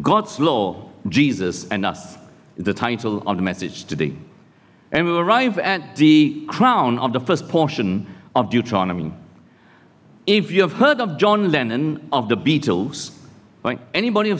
God's 0.00 0.40
Law, 0.40 0.90
Jesus, 1.08 1.68
and 1.68 1.84
Us 1.84 2.16
is 2.56 2.64
the 2.64 2.74
title 2.74 3.22
of 3.26 3.36
the 3.36 3.42
message 3.42 3.84
today. 3.84 4.16
And 4.92 5.06
we 5.06 5.16
arrive 5.16 5.58
at 5.58 5.96
the 5.96 6.46
crown 6.46 6.98
of 6.98 7.12
the 7.12 7.20
first 7.20 7.48
portion 7.48 8.06
of 8.34 8.50
Deuteronomy. 8.50 9.12
If 10.26 10.50
you 10.50 10.62
have 10.62 10.72
heard 10.72 11.00
of 11.00 11.18
John 11.18 11.50
Lennon 11.50 12.08
of 12.12 12.28
the 12.28 12.36
Beatles, 12.36 13.14
right? 13.62 13.78
Anybody 13.92 14.34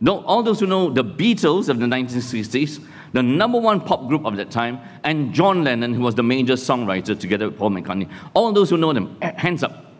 know, 0.00 0.22
all 0.24 0.42
those 0.42 0.60
who 0.60 0.66
know 0.66 0.90
the 0.90 1.04
Beatles 1.04 1.68
of 1.68 1.78
the 1.78 1.86
1960s, 1.86 2.84
the 3.12 3.22
number 3.22 3.58
one 3.58 3.80
pop 3.80 4.08
group 4.08 4.24
of 4.24 4.36
that 4.36 4.50
time, 4.50 4.78
and 5.04 5.32
John 5.32 5.64
Lennon, 5.64 5.94
who 5.94 6.02
was 6.02 6.14
the 6.14 6.22
major 6.22 6.54
songwriter 6.54 7.18
together 7.18 7.48
with 7.48 7.58
Paul 7.58 7.70
McCartney. 7.70 8.10
All 8.34 8.52
those 8.52 8.70
who 8.70 8.76
know 8.76 8.92
them, 8.92 9.16
hands 9.20 9.62
up. 9.62 9.91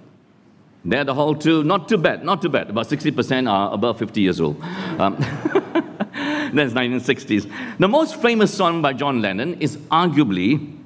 They're 0.85 1.05
the 1.05 1.15
whole 1.15 1.35
two, 1.35 1.63
not 1.63 1.89
too 1.89 1.99
bad, 1.99 2.25
not 2.25 2.43
too 2.43 2.49
bad. 2.49 2.71
About 2.71 2.89
60% 2.89 3.49
are 3.49 3.73
above 3.73 3.99
50 3.99 4.21
years 4.21 4.41
old. 4.41 4.61
Um, 4.99 5.17
that's 6.53 6.73
1960s. 6.73 7.79
The 7.79 7.89
most 7.89 8.21
famous 8.21 8.53
song 8.53 8.83
by 8.83 8.93
John 8.93 9.23
Lennon 9.23 9.61
is 9.61 9.77
arguably 9.91 10.79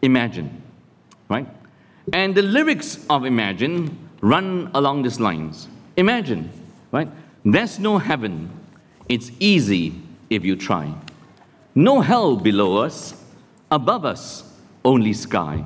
Imagine, 0.00 0.62
right? 1.28 1.48
And 2.12 2.34
the 2.34 2.42
lyrics 2.42 3.04
of 3.10 3.24
Imagine 3.24 3.98
run 4.20 4.70
along 4.74 5.02
these 5.02 5.18
lines. 5.18 5.66
Imagine, 5.96 6.50
right? 6.92 7.08
There's 7.44 7.80
no 7.80 7.98
heaven. 7.98 8.50
It's 9.08 9.32
easy 9.40 10.00
if 10.30 10.44
you 10.44 10.54
try. 10.54 10.94
No 11.74 12.00
hell 12.00 12.36
below 12.36 12.76
us, 12.78 13.14
above 13.70 14.04
us, 14.04 14.44
only 14.84 15.12
sky. 15.12 15.64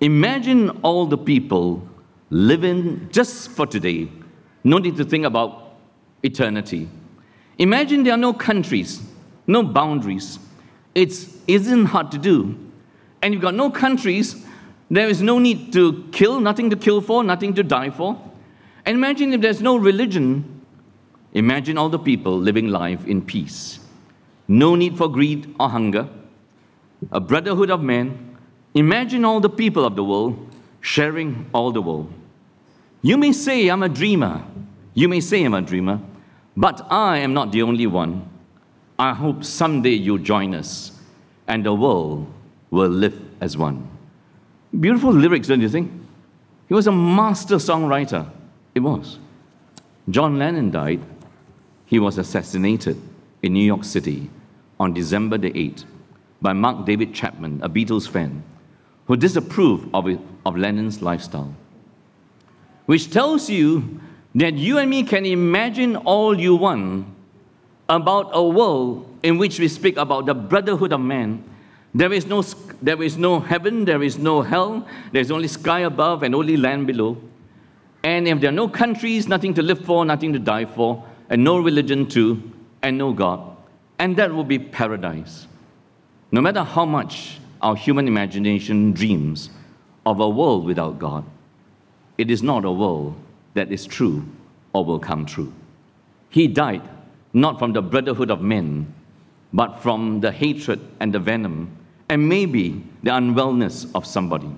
Imagine 0.00 0.70
all 0.82 1.06
the 1.06 1.18
people 1.18 1.88
living 2.34 3.08
just 3.12 3.48
for 3.52 3.64
today. 3.64 4.10
No 4.64 4.78
need 4.78 4.96
to 4.96 5.04
think 5.04 5.24
about 5.24 5.76
eternity. 6.24 6.88
Imagine 7.58 8.02
there 8.02 8.14
are 8.14 8.24
no 8.28 8.32
countries, 8.32 9.00
no 9.46 9.62
boundaries. 9.62 10.40
It 10.96 11.14
isn't 11.46 11.86
hard 11.86 12.10
to 12.10 12.18
do. 12.18 12.58
And 13.22 13.32
you've 13.32 13.42
got 13.42 13.54
no 13.54 13.70
countries, 13.70 14.44
there 14.90 15.08
is 15.08 15.22
no 15.22 15.38
need 15.38 15.72
to 15.74 16.08
kill, 16.10 16.40
nothing 16.40 16.70
to 16.70 16.76
kill 16.76 17.00
for, 17.00 17.22
nothing 17.22 17.54
to 17.54 17.62
die 17.62 17.90
for. 17.90 18.20
And 18.84 18.96
imagine 18.96 19.32
if 19.32 19.40
there's 19.40 19.62
no 19.62 19.76
religion, 19.76 20.60
imagine 21.34 21.78
all 21.78 21.88
the 21.88 22.00
people 22.00 22.36
living 22.36 22.66
life 22.68 23.06
in 23.06 23.22
peace. 23.22 23.78
No 24.48 24.74
need 24.74 24.98
for 24.98 25.08
greed 25.08 25.54
or 25.60 25.70
hunger, 25.70 26.08
a 27.12 27.20
brotherhood 27.20 27.70
of 27.70 27.80
men. 27.80 28.36
Imagine 28.74 29.24
all 29.24 29.38
the 29.38 29.48
people 29.48 29.84
of 29.84 29.94
the 29.94 30.02
world 30.02 30.50
sharing 30.80 31.48
all 31.54 31.70
the 31.70 31.80
world. 31.80 32.12
You 33.04 33.18
may 33.18 33.32
say 33.32 33.68
I'm 33.68 33.82
a 33.82 33.88
dreamer. 33.90 34.42
You 34.94 35.10
may 35.10 35.20
say 35.20 35.44
I'm 35.44 35.52
a 35.52 35.60
dreamer, 35.60 36.00
but 36.56 36.90
I 36.90 37.18
am 37.18 37.34
not 37.34 37.52
the 37.52 37.60
only 37.60 37.86
one. 37.86 38.26
I 38.98 39.12
hope 39.12 39.44
someday 39.44 39.90
you'll 39.90 40.24
join 40.24 40.54
us 40.54 40.90
and 41.46 41.66
the 41.66 41.74
world 41.74 42.32
will 42.70 42.88
live 42.88 43.20
as 43.42 43.58
one. 43.58 43.86
Beautiful 44.80 45.12
lyrics, 45.12 45.48
don't 45.48 45.60
you 45.60 45.68
think? 45.68 45.92
He 46.66 46.72
was 46.72 46.86
a 46.86 46.92
master 46.92 47.56
songwriter. 47.56 48.26
It 48.74 48.80
was. 48.80 49.18
John 50.08 50.38
Lennon 50.38 50.70
died. 50.70 51.02
He 51.84 51.98
was 51.98 52.16
assassinated 52.16 52.98
in 53.42 53.52
New 53.52 53.66
York 53.66 53.84
City 53.84 54.30
on 54.80 54.94
December 54.94 55.36
the 55.36 55.50
8th 55.50 55.84
by 56.40 56.54
Mark 56.54 56.86
David 56.86 57.12
Chapman, 57.12 57.60
a 57.62 57.68
Beatles 57.68 58.08
fan, 58.08 58.42
who 59.04 59.14
disapproved 59.14 59.90
of, 59.92 60.08
it, 60.08 60.20
of 60.46 60.56
Lennon's 60.56 61.02
lifestyle 61.02 61.54
which 62.86 63.10
tells 63.10 63.48
you 63.48 64.00
that 64.34 64.54
you 64.54 64.78
and 64.78 64.90
me 64.90 65.02
can 65.02 65.24
imagine 65.24 65.96
all 65.96 66.38
you 66.38 66.56
want 66.56 67.06
about 67.88 68.30
a 68.32 68.42
world 68.42 69.08
in 69.22 69.38
which 69.38 69.58
we 69.58 69.68
speak 69.68 69.96
about 69.96 70.26
the 70.26 70.34
brotherhood 70.34 70.92
of 70.92 71.00
man. 71.00 71.42
There 71.94 72.12
is 72.12 72.26
no, 72.26 72.42
there 72.82 73.02
is 73.02 73.16
no 73.16 73.40
heaven, 73.40 73.84
there 73.84 74.02
is 74.02 74.18
no 74.18 74.42
hell, 74.42 74.86
there's 75.12 75.30
only 75.30 75.48
sky 75.48 75.80
above 75.80 76.22
and 76.22 76.34
only 76.34 76.56
land 76.56 76.86
below. 76.86 77.16
And 78.02 78.28
if 78.28 78.40
there 78.40 78.50
are 78.50 78.52
no 78.52 78.68
countries, 78.68 79.28
nothing 79.28 79.54
to 79.54 79.62
live 79.62 79.84
for, 79.84 80.04
nothing 80.04 80.32
to 80.32 80.38
die 80.38 80.64
for, 80.64 81.04
and 81.30 81.42
no 81.42 81.58
religion 81.58 82.06
too, 82.06 82.52
and 82.82 82.98
no 82.98 83.12
God, 83.12 83.56
and 83.98 84.16
that 84.16 84.32
will 84.32 84.44
be 84.44 84.58
paradise. 84.58 85.46
No 86.30 86.40
matter 86.40 86.64
how 86.64 86.84
much 86.84 87.38
our 87.62 87.76
human 87.76 88.08
imagination 88.08 88.92
dreams 88.92 89.50
of 90.04 90.20
a 90.20 90.28
world 90.28 90.66
without 90.66 90.98
God, 90.98 91.24
it 92.18 92.30
is 92.30 92.42
not 92.42 92.64
a 92.64 92.70
world 92.70 93.14
that 93.54 93.72
is 93.72 93.86
true 93.86 94.24
or 94.72 94.84
will 94.84 94.98
come 94.98 95.24
true. 95.26 95.52
He 96.30 96.48
died 96.48 96.82
not 97.32 97.58
from 97.58 97.72
the 97.72 97.82
brotherhood 97.82 98.30
of 98.30 98.40
men, 98.40 98.92
but 99.52 99.82
from 99.82 100.20
the 100.20 100.32
hatred 100.32 100.80
and 101.00 101.12
the 101.12 101.18
venom, 101.18 101.76
and 102.08 102.28
maybe 102.28 102.84
the 103.02 103.10
unwellness 103.10 103.90
of 103.94 104.06
somebody. 104.06 104.50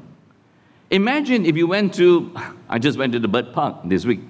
Imagine 0.91 1.45
if 1.47 1.57
you 1.57 1.67
went 1.67 1.95
to, 1.95 2.33
I 2.69 2.79
just 2.79 2.99
went 2.99 3.13
to 3.13 3.19
the 3.19 3.29
bird 3.29 3.53
park 3.53 3.77
this 3.85 4.05
week. 4.05 4.21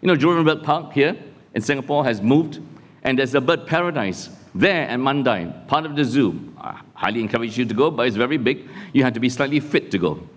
You 0.00 0.08
know, 0.08 0.16
Jurong 0.16 0.44
Bird 0.44 0.64
Park 0.64 0.92
here 0.92 1.16
in 1.54 1.62
Singapore 1.62 2.04
has 2.04 2.20
moved, 2.20 2.60
and 3.04 3.18
there's 3.18 3.34
a 3.34 3.40
bird 3.40 3.66
paradise 3.66 4.28
there 4.54 4.88
at 4.88 4.98
Mandai, 4.98 5.66
part 5.68 5.86
of 5.86 5.96
the 5.96 6.04
zoo. 6.04 6.52
I 6.58 6.80
highly 6.94 7.20
encourage 7.20 7.56
you 7.56 7.64
to 7.64 7.74
go, 7.74 7.90
but 7.90 8.06
it's 8.06 8.16
very 8.16 8.36
big. 8.36 8.68
You 8.92 9.04
have 9.04 9.14
to 9.14 9.20
be 9.20 9.28
slightly 9.28 9.60
fit 9.60 9.90
to 9.92 9.98
go. 9.98 10.28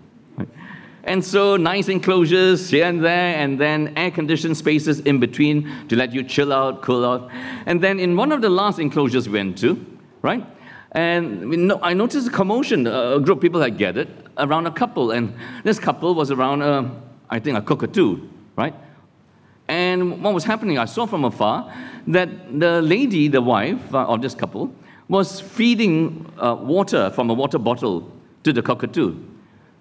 And 1.06 1.24
so, 1.24 1.56
nice 1.56 1.88
enclosures 1.88 2.68
here 2.68 2.84
and 2.84 3.02
there, 3.02 3.36
and 3.36 3.60
then 3.60 3.92
air 3.96 4.10
conditioned 4.10 4.56
spaces 4.56 4.98
in 4.98 5.20
between 5.20 5.86
to 5.86 5.94
let 5.94 6.12
you 6.12 6.24
chill 6.24 6.52
out, 6.52 6.82
cool 6.82 7.04
out. 7.04 7.30
And 7.64 7.80
then, 7.80 8.00
in 8.00 8.16
one 8.16 8.32
of 8.32 8.42
the 8.42 8.50
last 8.50 8.80
enclosures 8.80 9.28
we 9.28 9.38
went 9.38 9.56
to, 9.58 9.86
right? 10.22 10.44
And 10.90 11.72
I 11.80 11.94
noticed 11.94 12.26
a 12.26 12.30
commotion. 12.32 12.88
A 12.88 13.20
group 13.20 13.38
of 13.38 13.42
people 13.42 13.60
had 13.60 13.78
gathered 13.78 14.08
around 14.36 14.66
a 14.66 14.72
couple, 14.72 15.12
and 15.12 15.32
this 15.62 15.78
couple 15.78 16.12
was 16.12 16.32
around, 16.32 16.62
a, 16.62 16.90
I 17.30 17.38
think, 17.38 17.56
a 17.56 17.62
cockatoo, 17.62 18.28
right? 18.56 18.74
And 19.68 20.24
what 20.24 20.34
was 20.34 20.42
happening, 20.42 20.76
I 20.76 20.86
saw 20.86 21.06
from 21.06 21.24
afar 21.24 21.72
that 22.08 22.58
the 22.58 22.82
lady, 22.82 23.28
the 23.28 23.40
wife 23.40 23.94
uh, 23.94 24.06
of 24.06 24.22
this 24.22 24.34
couple, 24.34 24.74
was 25.06 25.40
feeding 25.40 26.32
uh, 26.36 26.56
water 26.60 27.10
from 27.10 27.30
a 27.30 27.34
water 27.34 27.58
bottle 27.58 28.10
to 28.42 28.52
the 28.52 28.62
cockatoo. 28.62 29.14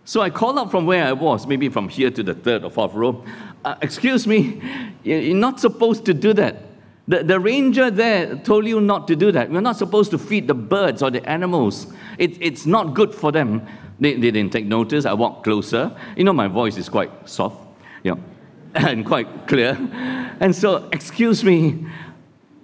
So 0.05 0.21
I 0.21 0.29
called 0.29 0.59
up 0.59 0.69
from 0.69 0.85
where 0.85 1.03
I 1.03 1.13
was, 1.13 1.47
maybe 1.47 1.67
from 1.67 1.89
here 1.89 2.11
to 2.11 2.21
the 2.21 2.35
third 2.35 2.63
or 2.63 2.69
fourth 2.69 2.93
row. 2.93 3.25
Uh, 3.65 3.75
excuse 3.81 4.27
me, 4.27 4.61
you're 5.03 5.35
not 5.35 5.59
supposed 5.59 6.05
to 6.05 6.13
do 6.13 6.31
that. 6.33 6.61
The, 7.07 7.23
the 7.23 7.39
ranger 7.39 7.89
there 7.89 8.35
told 8.37 8.67
you 8.67 8.79
not 8.79 9.07
to 9.07 9.15
do 9.15 9.31
that. 9.31 9.49
We're 9.49 9.61
not 9.61 9.77
supposed 9.77 10.11
to 10.11 10.19
feed 10.19 10.47
the 10.47 10.53
birds 10.53 11.01
or 11.01 11.09
the 11.09 11.27
animals. 11.27 11.87
It, 12.19 12.39
it's 12.39 12.67
not 12.67 12.93
good 12.93 13.15
for 13.15 13.31
them. 13.31 13.65
They, 13.99 14.13
they 14.13 14.29
didn't 14.29 14.53
take 14.53 14.65
notice. 14.65 15.05
I 15.05 15.13
walked 15.13 15.43
closer. 15.43 15.91
You 16.15 16.23
know, 16.23 16.33
my 16.33 16.47
voice 16.47 16.77
is 16.77 16.87
quite 16.87 17.27
soft, 17.27 17.57
you 18.03 18.13
know, 18.13 18.23
and 18.75 19.03
quite 19.05 19.47
clear. 19.47 19.75
And 20.39 20.55
so, 20.55 20.87
excuse 20.91 21.43
me, 21.43 21.87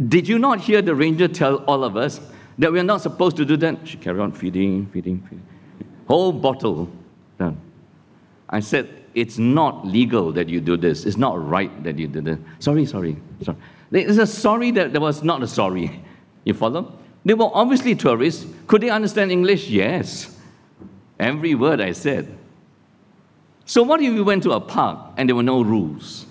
did 0.08 0.28
you 0.28 0.38
not 0.38 0.60
hear 0.60 0.84
the 0.84 0.94
ranger 0.94 1.28
tell 1.28 1.58
all 1.66 1.84
of 1.84 1.98
us 1.98 2.20
that 2.60 2.72
we're 2.72 2.84
not 2.84 3.02
supposed 3.02 3.36
to 3.38 3.46
do 3.46 3.58
that? 3.58 3.88
She 3.88 3.98
carried 3.98 4.22
on 4.22 4.32
feeding, 4.32 4.86
feeding, 4.88 5.22
feeding. 5.22 5.46
Whole 6.08 6.34
bottle 6.34 6.92
done. 7.42 7.60
I 8.50 8.60
said, 8.60 8.88
it's 9.14 9.38
not 9.38 9.86
legal 9.86 10.32
that 10.34 10.48
you 10.48 10.62
do 10.62 10.78
this. 10.78 11.06
It's 11.06 11.18
not 11.18 11.36
right 11.46 11.72
that 11.84 11.98
you 11.98 12.08
do 12.08 12.22
this. 12.22 12.40
Sorry, 12.60 12.86
sorry, 12.86 13.18
sorry. 13.42 13.58
There's 13.90 14.18
a 14.18 14.28
sorry 14.28 14.72
that 14.72 14.94
there 14.94 15.02
was 15.02 15.24
not 15.24 15.44
a 15.44 15.48
sorry. 15.48 16.04
You 16.44 16.56
follow? 16.56 16.98
They 17.24 17.36
were 17.36 17.52
obviously 17.54 17.94
tourists. 17.94 18.48
Could 18.66 18.82
they 18.82 18.90
understand 18.90 19.32
English? 19.32 19.70
Yes. 19.70 20.36
Every 21.20 21.54
word 21.54 21.80
I 21.80 21.92
said. 21.92 22.36
So, 23.66 23.84
what 23.84 24.02
if 24.02 24.12
you 24.12 24.24
went 24.24 24.42
to 24.44 24.54
a 24.54 24.60
park 24.60 25.14
and 25.18 25.30
there 25.30 25.36
were 25.36 25.44
no 25.44 25.62
rules? 25.62 26.26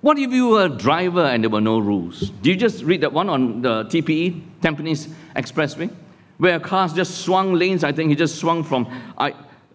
What 0.00 0.16
if 0.16 0.30
you 0.30 0.50
were 0.50 0.66
a 0.66 0.68
driver 0.68 1.24
and 1.24 1.42
there 1.42 1.50
were 1.50 1.60
no 1.60 1.80
rules? 1.80 2.30
Do 2.30 2.50
you 2.50 2.56
just 2.56 2.84
read 2.84 3.00
that 3.00 3.12
one 3.12 3.28
on 3.28 3.62
the 3.62 3.84
TPE, 3.86 4.40
Tampines 4.60 5.08
Expressway, 5.34 5.90
where 6.38 6.60
cars 6.60 6.92
just 6.92 7.24
swung 7.24 7.54
lanes? 7.54 7.82
I 7.82 7.90
think 7.90 8.10
he 8.10 8.14
just 8.14 8.36
swung 8.36 8.62
from. 8.62 8.86
I, 9.18 9.34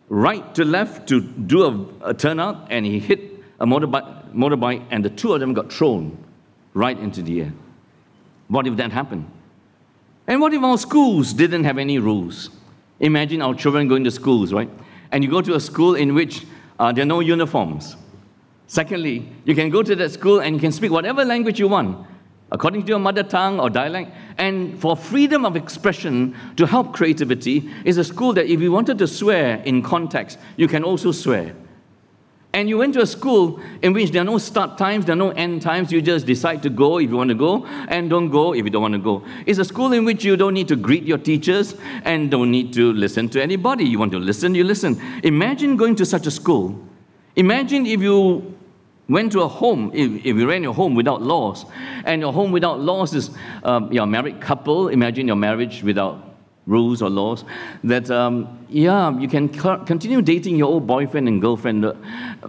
right 0.10 0.56
to 0.56 0.64
left 0.64 1.08
to 1.10 1.22
do 1.22 1.64
a, 2.02 2.10
a 2.10 2.14
turnout, 2.14 2.68
and 2.70 2.86
he 2.86 3.00
hit 3.00 3.20
a 3.60 3.66
motorbike, 3.66 4.34
motorbike, 4.34 4.86
and 4.92 5.04
the 5.04 5.10
two 5.10 5.34
of 5.34 5.40
them 5.40 5.54
got 5.54 5.72
thrown 5.72 6.18
right 6.74 6.98
into 6.98 7.22
the 7.22 7.42
air. 7.42 7.54
What 8.48 8.68
if 8.68 8.78
that 8.78 8.92
happened? 8.92 9.30
And 10.28 10.42
what 10.42 10.54
if 10.54 10.62
our 10.62 10.78
schools 10.78 11.34
didn't 11.34 11.64
have 11.64 11.78
any 11.78 12.00
rules? 12.00 12.50
Imagine 13.00 13.42
our 13.42 13.54
children 13.54 13.88
going 13.88 14.04
to 14.04 14.12
schools, 14.12 14.54
right? 14.54 14.70
And 15.12 15.24
you 15.24 15.30
go 15.30 15.42
to 15.42 15.56
a 15.56 15.60
school 15.60 15.96
in 15.96 16.14
which 16.14 16.46
uh, 16.80 16.92
there 16.92 17.04
are 17.04 17.06
no 17.06 17.20
uniforms. 17.22 17.96
Secondly, 18.68 19.30
you 19.46 19.56
can 19.56 19.70
go 19.70 19.82
to 19.82 19.96
that 19.96 20.12
school 20.12 20.42
and 20.42 20.56
you 20.56 20.60
can 20.60 20.72
speak 20.72 20.92
whatever 20.92 21.24
language 21.24 21.60
you 21.60 21.68
want 21.68 22.06
according 22.52 22.82
to 22.84 22.88
your 22.88 23.00
mother 23.00 23.24
tongue 23.24 23.60
or 23.60 23.70
dialect. 23.70 24.12
And 24.38 24.80
for 24.80 24.96
freedom 24.96 25.46
of 25.46 25.56
expression 25.56 26.36
to 26.56 26.66
help 26.66 26.94
creativity 26.94 27.70
is 27.86 27.98
a 27.98 28.04
school 28.04 28.34
that 28.34 28.46
if 28.46 28.62
you 28.62 28.72
wanted 28.72 28.98
to 29.00 29.08
swear 29.08 29.62
in 29.66 29.82
context, 29.82 30.38
you 30.56 30.68
can 30.68 30.84
also 30.84 31.12
swear. 31.12 31.54
and 32.58 32.68
you 32.68 32.76
went 32.76 32.92
to 32.96 33.02
a 33.02 33.06
school 33.06 33.60
in 33.84 33.94
which 33.94 34.10
there 34.10 34.24
are 34.24 34.26
no 34.26 34.40
start 34.40 34.80
times, 34.80 35.06
there 35.06 35.14
are 35.14 35.16
no 35.16 35.30
end 35.30 35.62
times. 35.62 35.92
You 35.92 36.02
just 36.02 36.26
decide 36.26 36.64
to 36.64 36.72
go 36.72 36.98
if 36.98 37.08
you 37.12 37.16
want 37.16 37.30
to 37.30 37.36
go, 37.36 37.68
and 37.88 38.10
don't 38.10 38.32
go 38.32 38.56
if 38.56 38.66
you 38.66 38.72
don't 38.72 38.82
want 38.82 38.96
to 38.96 39.00
go. 39.00 39.24
It's 39.46 39.60
a 39.60 39.66
school 39.66 39.94
in 39.94 40.06
which 40.06 40.26
you 40.26 40.36
don't 40.36 40.56
need 40.56 40.68
to 40.70 40.76
greet 40.76 41.04
your 41.04 41.20
teachers 41.20 41.76
and 42.04 42.32
don't 42.32 42.50
need 42.50 42.74
to 42.74 42.94
listen 42.94 43.30
to 43.30 43.44
anybody. 43.44 43.86
You 43.86 44.00
want 44.00 44.12
to 44.14 44.20
listen, 44.20 44.56
you 44.56 44.64
listen. 44.64 45.00
Imagine 45.24 45.78
going 45.78 45.96
to 45.98 46.06
such 46.06 46.26
a 46.26 46.32
school. 46.32 46.84
Imagine 47.36 47.86
if 47.86 48.02
you 48.02 48.57
went 49.10 49.32
to 49.32 49.42
a 49.42 49.48
home, 49.48 49.92
if, 49.94 50.26
if 50.26 50.36
you 50.38 50.48
ran 50.48 50.64
your 50.64 50.74
home 50.74 50.96
without 50.96 51.22
laws, 51.22 51.66
and 52.06 52.22
your 52.22 52.34
home 52.34 52.52
without 52.52 52.80
laws 52.80 53.14
is 53.14 53.32
um, 53.64 53.92
you're 53.92 54.06
married 54.06 54.42
couple, 54.42 54.90
imagine 54.90 55.28
your 55.28 55.36
marriage 55.36 55.84
without 55.84 56.27
rules 56.68 57.02
or 57.02 57.10
laws, 57.10 57.46
that, 57.86 58.12
um, 58.12 58.66
yeah, 58.70 59.18
you 59.18 59.28
can 59.28 59.48
continue 59.50 60.22
dating 60.22 60.58
your 60.58 60.68
old 60.68 60.86
boyfriend 60.86 61.28
and 61.28 61.42
girlfriend. 61.42 61.86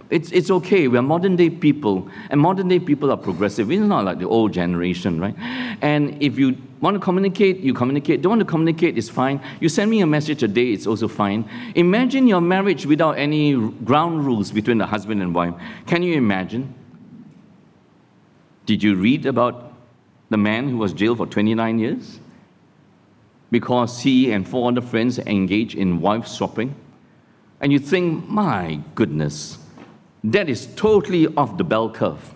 It's, 0.09 0.31
it's 0.31 0.51
okay. 0.51 0.87
We're 0.87 1.01
modern 1.01 1.37
day 1.37 1.49
people, 1.49 2.07
and 2.29 2.39
modern 2.39 2.67
day 2.67 2.79
people 2.79 3.11
are 3.11 3.17
progressive. 3.17 3.71
It's 3.71 3.81
not 3.81 4.03
like 4.03 4.19
the 4.19 4.27
old 4.27 4.51
generation, 4.51 5.19
right? 5.19 5.35
And 5.81 6.21
if 6.21 6.37
you 6.37 6.57
want 6.81 6.95
to 6.95 6.99
communicate, 6.99 7.59
you 7.59 7.73
communicate. 7.73 8.21
Don't 8.21 8.31
want 8.31 8.41
to 8.41 8.45
communicate, 8.45 8.97
it's 8.97 9.09
fine. 9.09 9.41
You 9.61 9.69
send 9.69 9.89
me 9.89 10.01
a 10.01 10.07
message 10.07 10.43
a 10.43 10.47
day, 10.47 10.71
it's 10.71 10.85
also 10.85 11.07
fine. 11.07 11.49
Imagine 11.75 12.27
your 12.27 12.41
marriage 12.41 12.85
without 12.85 13.17
any 13.17 13.53
ground 13.85 14.25
rules 14.25 14.51
between 14.51 14.77
the 14.77 14.85
husband 14.85 15.21
and 15.21 15.33
wife. 15.33 15.53
Can 15.87 16.03
you 16.03 16.15
imagine? 16.15 16.75
Did 18.65 18.83
you 18.83 18.95
read 18.95 19.25
about 19.25 19.73
the 20.29 20.37
man 20.37 20.69
who 20.69 20.77
was 20.77 20.93
jailed 20.93 21.17
for 21.17 21.25
29 21.25 21.79
years? 21.79 22.19
Because 23.51 24.01
he 24.01 24.31
and 24.31 24.47
four 24.47 24.69
other 24.69 24.81
friends 24.81 25.19
engage 25.19 25.75
in 25.75 26.01
wife 26.01 26.27
swapping. 26.27 26.75
And 27.61 27.71
you 27.71 27.79
think, 27.79 28.29
my 28.29 28.81
goodness, 28.95 29.57
that 30.23 30.49
is 30.49 30.67
totally 30.75 31.27
off 31.35 31.57
the 31.57 31.63
bell 31.63 31.89
curve. 31.89 32.33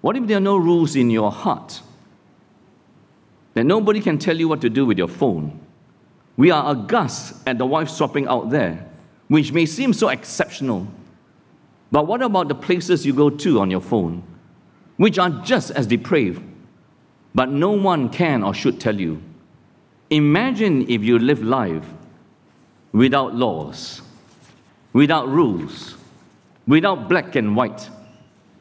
What 0.00 0.16
if 0.16 0.26
there 0.26 0.36
are 0.36 0.40
no 0.40 0.56
rules 0.56 0.96
in 0.96 1.10
your 1.10 1.32
heart? 1.32 1.80
That 3.54 3.64
nobody 3.64 4.00
can 4.00 4.18
tell 4.18 4.36
you 4.36 4.48
what 4.48 4.60
to 4.60 4.68
do 4.68 4.84
with 4.84 4.98
your 4.98 5.08
phone. 5.08 5.60
We 6.36 6.50
are 6.50 6.72
aghast 6.72 7.36
at 7.46 7.58
the 7.58 7.66
wife 7.66 7.88
swapping 7.88 8.26
out 8.26 8.50
there, 8.50 8.86
which 9.28 9.52
may 9.52 9.64
seem 9.64 9.92
so 9.92 10.08
exceptional. 10.08 10.88
But 11.90 12.06
what 12.06 12.22
about 12.22 12.48
the 12.48 12.54
places 12.54 13.06
you 13.06 13.12
go 13.12 13.30
to 13.30 13.60
on 13.60 13.70
your 13.70 13.80
phone, 13.80 14.24
which 14.96 15.18
are 15.18 15.30
just 15.30 15.70
as 15.70 15.86
depraved, 15.86 16.42
but 17.34 17.48
no 17.48 17.70
one 17.70 18.08
can 18.08 18.42
or 18.42 18.52
should 18.52 18.80
tell 18.80 19.00
you? 19.00 19.22
Imagine 20.14 20.88
if 20.88 21.02
you 21.02 21.18
live 21.18 21.42
life 21.42 21.84
without 22.92 23.34
laws, 23.34 24.00
without 24.92 25.28
rules, 25.28 25.96
without 26.68 27.08
black 27.08 27.34
and 27.34 27.56
white, 27.56 27.90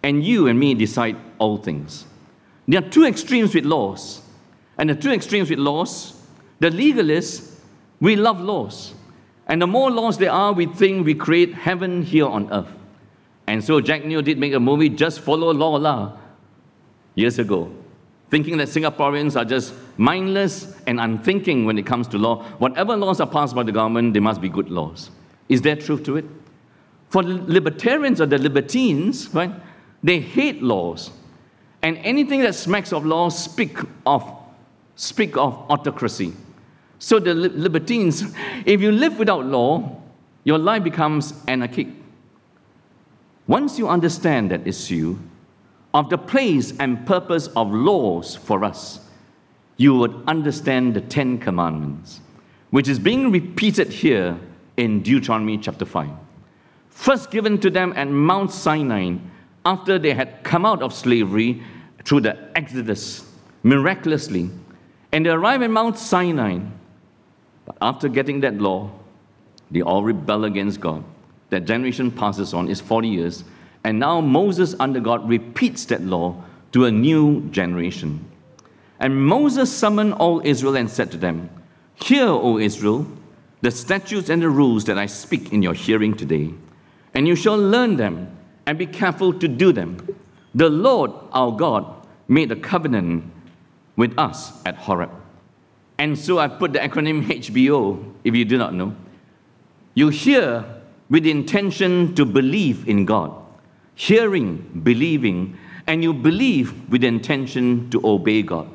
and 0.02 0.26
you 0.26 0.48
and 0.48 0.60
me 0.60 0.74
decide 0.74 1.16
all 1.38 1.58
things. 1.58 2.06
There 2.68 2.84
are 2.84 2.90
two 2.90 3.06
extremes 3.06 3.54
with 3.54 3.66
laws. 3.66 4.24
And 4.80 4.90
the 4.90 4.96
two 4.96 5.12
extremes 5.12 5.52
with 5.52 5.60
laws, 5.60 6.20
the 6.60 6.72
legalists, 6.72 7.60
we 8.00 8.16
love 8.16 8.42
laws. 8.42 8.96
And 9.46 9.62
the 9.62 9.68
more 9.68 9.92
laws 9.92 10.18
there 10.18 10.32
are, 10.32 10.54
we 10.54 10.66
think 10.66 11.06
we 11.06 11.14
create 11.14 11.54
heaven 11.54 12.02
here 12.02 12.26
on 12.26 12.52
earth. 12.52 12.76
And 13.46 13.64
so 13.64 13.80
Jack 13.80 14.06
Neo 14.06 14.24
did 14.24 14.40
make 14.40 14.54
a 14.54 14.60
movie, 14.60 14.90
Just 14.90 15.20
Follow 15.20 15.54
Law 15.54 15.76
La, 15.76 16.18
years 17.14 17.38
ago 17.38 17.72
thinking 18.34 18.58
that 18.58 18.68
Singaporeans 18.68 19.40
are 19.40 19.46
just 19.46 19.76
mindless 19.96 20.76
and 20.88 21.00
unthinking 21.00 21.66
when 21.66 21.78
it 21.78 21.86
comes 21.86 22.08
to 22.08 22.18
law. 22.18 22.42
Whatever 22.58 22.98
laws 22.98 23.22
are 23.22 23.28
passed 23.28 23.54
by 23.54 23.62
the 23.62 23.72
government, 23.72 24.16
they 24.16 24.20
must 24.20 24.42
be 24.42 24.50
good 24.50 24.72
laws. 24.72 25.12
Is 25.50 25.62
there 25.62 25.76
truth 25.76 26.04
to 26.06 26.18
it? 26.18 26.26
For 27.10 27.22
libertarians 27.22 28.20
or 28.20 28.26
the 28.26 28.40
libertines, 28.40 29.32
right, 29.36 29.52
they 30.02 30.20
hate 30.20 30.64
laws. 30.64 31.12
And 31.84 31.96
anything 31.98 32.42
that 32.42 32.56
smacks 32.56 32.92
of 32.92 33.06
laws 33.06 33.38
speak 33.38 33.78
of, 34.04 34.24
speak 34.96 35.38
of 35.38 35.54
autocracy. 35.70 36.34
So 36.98 37.20
the 37.20 37.36
libertines, 37.36 38.24
if 38.66 38.82
you 38.82 38.92
live 38.92 39.20
without 39.20 39.46
law, 39.46 40.02
your 40.44 40.58
life 40.58 40.84
becomes 40.84 41.36
anarchic. 41.48 41.88
Once 43.46 43.78
you 43.78 43.88
understand 43.88 44.50
that 44.50 44.66
issue, 44.66 45.20
of 45.94 46.10
the 46.10 46.18
place 46.18 46.74
and 46.80 47.06
purpose 47.06 47.48
of 47.56 47.72
laws 47.72 48.36
for 48.36 48.64
us, 48.64 49.00
you 49.78 49.96
would 49.96 50.24
understand 50.28 50.94
the 50.94 51.02
Ten 51.02 51.38
Commandments, 51.38 52.20
which 52.72 52.88
is 52.88 53.00
being 53.00 53.32
repeated 53.32 53.90
here 53.90 54.38
in 54.78 55.02
Deuteronomy 55.04 55.58
chapter 55.58 55.86
5. 55.86 56.10
First 56.90 57.32
given 57.32 57.60
to 57.60 57.70
them 57.70 57.94
at 57.96 58.08
Mount 58.08 58.52
Sinai 58.52 59.18
after 59.66 59.98
they 59.98 60.14
had 60.14 60.44
come 60.44 60.66
out 60.66 60.82
of 60.82 60.94
slavery 60.94 61.62
through 62.04 62.22
the 62.22 62.38
Exodus 62.56 63.30
miraculously. 63.64 64.50
And 65.12 65.26
they 65.26 65.30
arrive 65.30 65.62
at 65.62 65.70
Mount 65.70 65.98
Sinai. 65.98 66.60
But 67.66 67.78
after 67.82 68.10
getting 68.10 68.42
that 68.42 68.56
law, 68.56 68.92
they 69.72 69.82
all 69.82 70.04
rebel 70.04 70.46
against 70.46 70.80
God. 70.82 71.04
That 71.50 71.66
generation 71.66 72.12
passes 72.12 72.54
on, 72.54 72.68
is 72.68 72.82
40 72.82 73.08
years. 73.08 73.44
And 73.84 74.00
now 74.00 74.22
Moses, 74.22 74.76
under 74.80 75.00
God, 75.00 75.28
repeats 75.28 75.86
that 75.86 76.02
law 76.02 76.42
to 76.72 76.86
a 76.86 76.92
new 76.92 77.42
generation. 77.50 78.26
And 79.00 79.26
Moses 79.26 79.72
summoned 79.72 80.14
all 80.14 80.42
Israel 80.46 80.78
and 80.78 80.90
said 80.90 81.12
to 81.12 81.18
them, 81.18 81.50
Hear, 81.96 82.28
O 82.28 82.58
Israel, 82.58 83.06
the 83.62 83.72
statutes 83.72 84.30
and 84.30 84.42
the 84.42 84.50
rules 84.50 84.86
that 84.86 84.98
I 84.98 85.06
speak 85.06 85.52
in 85.52 85.62
your 85.62 85.74
hearing 85.74 86.16
today, 86.16 86.54
and 87.14 87.28
you 87.28 87.36
shall 87.36 87.58
learn 87.58 87.98
them 87.98 88.36
and 88.66 88.78
be 88.78 88.86
careful 88.86 89.34
to 89.34 89.48
do 89.48 89.72
them. 89.72 90.08
The 90.56 90.70
Lord 90.70 91.12
our 91.32 91.52
God 91.52 92.08
made 92.28 92.52
a 92.52 92.56
covenant 92.56 93.26
with 93.96 94.18
us 94.18 94.54
at 94.66 94.76
Horeb. 94.76 95.12
And 95.98 96.18
so 96.18 96.40
I've 96.40 96.58
put 96.58 96.74
the 96.74 96.80
acronym 96.80 97.26
HBO, 97.26 98.14
if 98.24 98.36
you 98.36 98.46
do 98.46 98.58
not 98.58 98.74
know. 98.74 98.96
You 99.94 100.10
hear 100.10 100.66
with 101.10 101.24
the 101.24 101.32
intention 101.32 102.16
to 102.16 102.26
believe 102.26 102.88
in 102.88 103.06
God 103.06 103.43
hearing, 103.96 104.82
believing, 104.84 105.58
and 105.88 106.04
you 106.04 106.14
believe 106.14 106.90
with 106.90 107.02
the 107.02 107.08
intention 107.08 107.90
to 107.90 108.06
obey 108.06 108.42
God. 108.42 108.70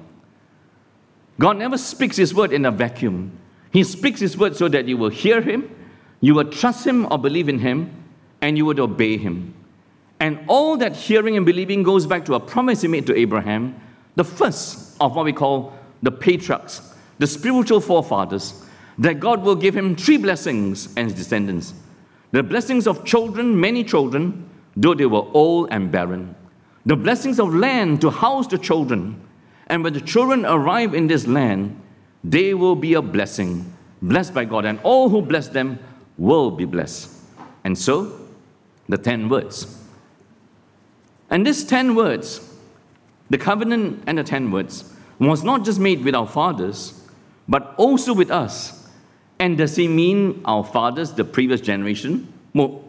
God 1.39 1.57
never 1.57 1.79
speaks 1.79 2.17
His 2.17 2.35
word 2.35 2.53
in 2.53 2.65
a 2.67 2.71
vacuum. 2.71 3.33
He 3.71 3.85
speaks 3.85 4.21
His 4.21 4.37
word 4.37 4.57
so 4.57 4.69
that 4.69 4.87
you 4.87 4.97
will 4.97 5.09
hear 5.09 5.41
Him, 5.41 5.71
you 6.21 6.35
will 6.35 6.51
trust 6.51 6.87
Him 6.87 7.07
or 7.11 7.19
believe 7.19 7.49
in 7.49 7.61
Him, 7.61 7.91
and 8.41 8.57
you 8.57 8.67
would 8.67 8.81
obey 8.81 9.17
Him. 9.17 9.55
And 10.21 10.41
all 10.49 10.77
that 10.79 10.97
hearing 10.97 11.37
and 11.37 11.47
believing 11.47 11.83
goes 11.83 12.07
back 12.07 12.25
to 12.25 12.35
a 12.35 12.41
promise 12.41 12.83
He 12.83 12.89
made 12.89 13.07
to 13.07 13.17
Abraham, 13.17 13.81
the 14.17 14.25
first 14.25 14.97
of 15.01 15.15
what 15.15 15.25
we 15.25 15.33
call 15.33 15.73
the 16.03 16.11
patriarchs, 16.11 16.95
the 17.19 17.27
spiritual 17.27 17.81
forefathers, 17.81 18.65
that 18.99 19.21
God 19.21 19.43
will 19.43 19.55
give 19.55 19.77
him 19.77 19.95
three 19.95 20.17
blessings 20.17 20.89
and 20.97 21.09
his 21.09 21.15
descendants. 21.15 21.73
The 22.33 22.43
blessings 22.43 22.87
of 22.87 23.05
children, 23.05 23.59
many 23.61 23.85
children, 23.85 24.48
though 24.79 24.95
they 24.95 25.07
were 25.07 25.27
old 25.35 25.69
and 25.73 25.91
barren. 25.91 26.35
The 26.87 26.97
blessings 26.97 27.41
of 27.41 27.53
land 27.53 28.01
to 28.01 28.11
house 28.11 28.47
the 28.47 28.57
children. 28.57 29.21
And 29.67 29.83
when 29.83 29.93
the 29.93 30.01
children 30.01 30.47
arrive 30.47 30.95
in 30.95 31.09
this 31.09 31.27
land, 31.27 31.79
they 32.23 32.55
will 32.55 32.77
be 32.77 32.95
a 32.95 33.03
blessing, 33.03 33.71
blessed 34.01 34.33
by 34.33 34.45
God, 34.45 34.65
and 34.65 34.79
all 34.85 35.09
who 35.09 35.21
bless 35.21 35.49
them 35.49 35.79
will 36.17 36.53
be 36.53 36.65
blessed. 36.65 37.11
And 37.65 37.77
so, 37.77 38.19
the 38.89 38.97
ten 38.97 39.29
words. 39.29 39.83
And 41.29 41.47
these 41.47 41.65
ten 41.65 41.95
words, 41.95 42.41
the 43.29 43.37
covenant 43.37 44.05
and 44.07 44.17
the 44.17 44.25
ten 44.25 44.51
words, 44.51 44.95
was 45.19 45.43
not 45.43 45.65
just 45.65 45.81
made 45.81 46.05
with 46.05 46.15
our 46.15 46.27
fathers, 46.27 47.03
but 47.49 47.75
also 47.77 48.15
with 48.15 48.31
us. 48.31 48.89
And 49.41 49.59
does 49.59 49.75
he 49.75 49.89
mean 49.89 50.41
our 50.45 50.65
fathers, 50.65 51.13
the 51.13 51.25
previous 51.25 51.61
generation? 51.61 52.33
More 52.55 52.83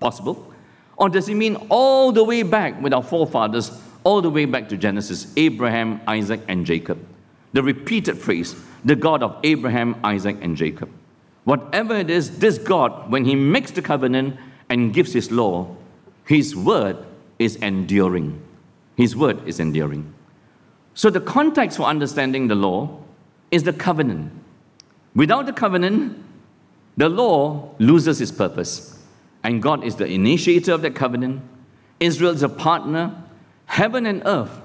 possible. 0.00 0.53
Or 0.96 1.08
does 1.08 1.28
it 1.28 1.34
mean 1.34 1.56
all 1.68 2.12
the 2.12 2.24
way 2.24 2.42
back 2.42 2.80
with 2.80 2.92
our 2.92 3.02
forefathers, 3.02 3.70
all 4.04 4.22
the 4.22 4.30
way 4.30 4.44
back 4.44 4.68
to 4.68 4.76
Genesis, 4.76 5.32
Abraham, 5.36 6.00
Isaac, 6.06 6.40
and 6.48 6.64
Jacob? 6.64 7.04
The 7.52 7.62
repeated 7.62 8.18
phrase, 8.18 8.54
the 8.84 8.96
God 8.96 9.22
of 9.22 9.36
Abraham, 9.42 9.96
Isaac, 10.04 10.36
and 10.40 10.56
Jacob. 10.56 10.90
Whatever 11.44 11.96
it 11.96 12.10
is, 12.10 12.38
this 12.38 12.58
God, 12.58 13.10
when 13.10 13.24
He 13.24 13.34
makes 13.34 13.70
the 13.70 13.82
covenant 13.82 14.36
and 14.68 14.92
gives 14.94 15.12
His 15.12 15.30
law, 15.30 15.76
His 16.26 16.56
word 16.56 16.96
is 17.38 17.56
enduring. 17.56 18.40
His 18.96 19.16
word 19.16 19.46
is 19.46 19.60
enduring. 19.60 20.12
So, 20.94 21.10
the 21.10 21.20
context 21.20 21.76
for 21.76 21.84
understanding 21.84 22.46
the 22.46 22.54
law 22.54 23.02
is 23.50 23.64
the 23.64 23.72
covenant. 23.72 24.32
Without 25.14 25.46
the 25.46 25.52
covenant, 25.52 26.22
the 26.96 27.08
law 27.08 27.74
loses 27.78 28.20
its 28.20 28.30
purpose 28.30 28.93
and 29.44 29.62
God 29.62 29.84
is 29.84 29.96
the 29.96 30.06
initiator 30.06 30.72
of 30.72 30.82
that 30.82 30.94
covenant. 30.94 31.42
Israel 32.00 32.32
is 32.32 32.42
a 32.42 32.48
partner. 32.48 33.14
Heaven 33.66 34.06
and 34.06 34.22
earth, 34.26 34.60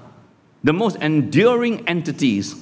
the 0.64 0.72
most 0.72 0.96
enduring 0.96 1.86
entities, 1.86 2.54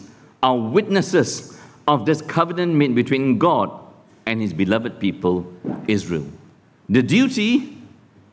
are 0.43 0.57
witnesses 0.57 1.59
of 1.87 2.07
this 2.07 2.21
covenant 2.21 2.75
made 2.75 2.95
between 2.95 3.39
God 3.39 3.71
and 4.27 4.41
his 4.41 4.53
beloved 4.53 5.01
people, 5.01 5.51
Israel. 5.89 6.27
The 6.89 7.03
duty 7.03 7.77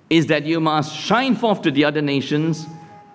is 0.10 0.28
that 0.28 0.46
you 0.46 0.60
must 0.60 0.96
shine 0.96 1.36
forth 1.36 1.62
to 1.64 1.72
the 1.72 1.86
other 1.86 2.02
nations, 2.02 2.66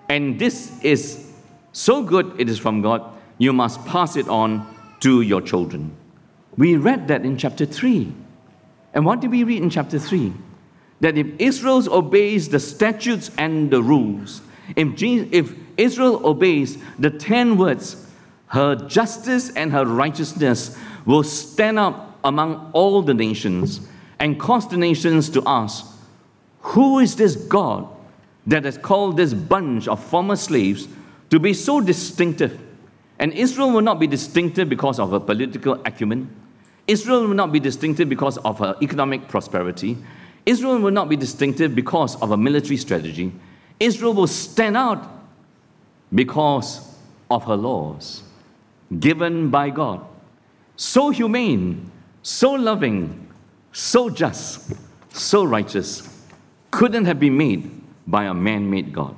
and 0.09 0.39
this 0.39 0.81
is 0.83 1.31
so 1.71 2.03
good, 2.03 2.33
it 2.37 2.49
is 2.49 2.59
from 2.59 2.81
God, 2.81 3.03
you 3.37 3.53
must 3.53 3.85
pass 3.85 4.15
it 4.15 4.27
on 4.27 4.67
to 4.99 5.21
your 5.21 5.41
children. 5.41 5.95
We 6.57 6.75
read 6.75 7.07
that 7.07 7.23
in 7.23 7.37
chapter 7.37 7.65
3. 7.65 8.13
And 8.93 9.05
what 9.05 9.21
did 9.21 9.31
we 9.31 9.43
read 9.43 9.61
in 9.61 9.69
chapter 9.69 9.97
3? 9.97 10.33
That 11.01 11.17
if 11.17 11.27
Israel 11.39 11.83
obeys 11.93 12.49
the 12.49 12.59
statutes 12.59 13.29
and 13.37 13.69
the 13.69 13.83
rules, 13.83 14.41
if, 14.75 15.01
if 15.03 15.55
Israel 15.77 16.25
obeys 16.25 16.77
the 16.97 17.09
10 17.09 17.57
words, 17.57 18.07
her 18.47 18.75
justice 18.75 19.49
and 19.51 19.71
her 19.71 19.85
righteousness 19.85 20.77
will 21.05 21.23
stand 21.23 21.79
up 21.79 22.19
among 22.23 22.69
all 22.73 23.01
the 23.01 23.13
nations 23.13 23.81
and 24.19 24.39
cause 24.39 24.67
the 24.69 24.77
nations 24.77 25.29
to 25.29 25.41
ask, 25.45 25.85
Who 26.61 26.99
is 26.99 27.15
this 27.15 27.35
God 27.35 27.87
that 28.45 28.65
has 28.65 28.77
called 28.77 29.17
this 29.17 29.33
bunch 29.33 29.87
of 29.87 30.03
former 30.03 30.35
slaves 30.35 30.87
to 31.29 31.39
be 31.39 31.53
so 31.53 31.81
distinctive? 31.81 32.59
And 33.17 33.33
Israel 33.33 33.71
will 33.71 33.81
not 33.81 33.99
be 33.99 34.07
distinctive 34.07 34.67
because 34.67 34.99
of 34.99 35.11
her 35.11 35.19
political 35.19 35.81
acumen. 35.85 36.29
Israel 36.87 37.27
will 37.27 37.35
not 37.35 37.51
be 37.51 37.59
distinctive 37.59 38.09
because 38.09 38.37
of 38.39 38.59
her 38.59 38.75
economic 38.81 39.27
prosperity. 39.27 39.97
Israel 40.45 40.79
will 40.79 40.91
not 40.91 41.09
be 41.09 41.15
distinctive 41.15 41.75
because 41.75 42.19
of 42.21 42.31
a 42.31 42.37
military 42.37 42.77
strategy. 42.77 43.31
Israel 43.79 44.13
will 44.13 44.27
stand 44.27 44.77
out 44.77 45.07
because 46.13 46.95
of 47.29 47.45
her 47.45 47.55
laws 47.55 48.23
given 48.99 49.49
by 49.49 49.69
God. 49.69 50.05
So 50.75 51.09
humane, 51.09 51.91
so 52.23 52.51
loving, 52.51 53.27
so 53.71 54.09
just, 54.09 54.73
so 55.09 55.43
righteous, 55.43 56.25
couldn't 56.71 57.05
have 57.05 57.19
been 57.19 57.37
made 57.37 57.69
by 58.07 58.25
a 58.25 58.33
man 58.33 58.69
made 58.69 58.93
God. 58.93 59.15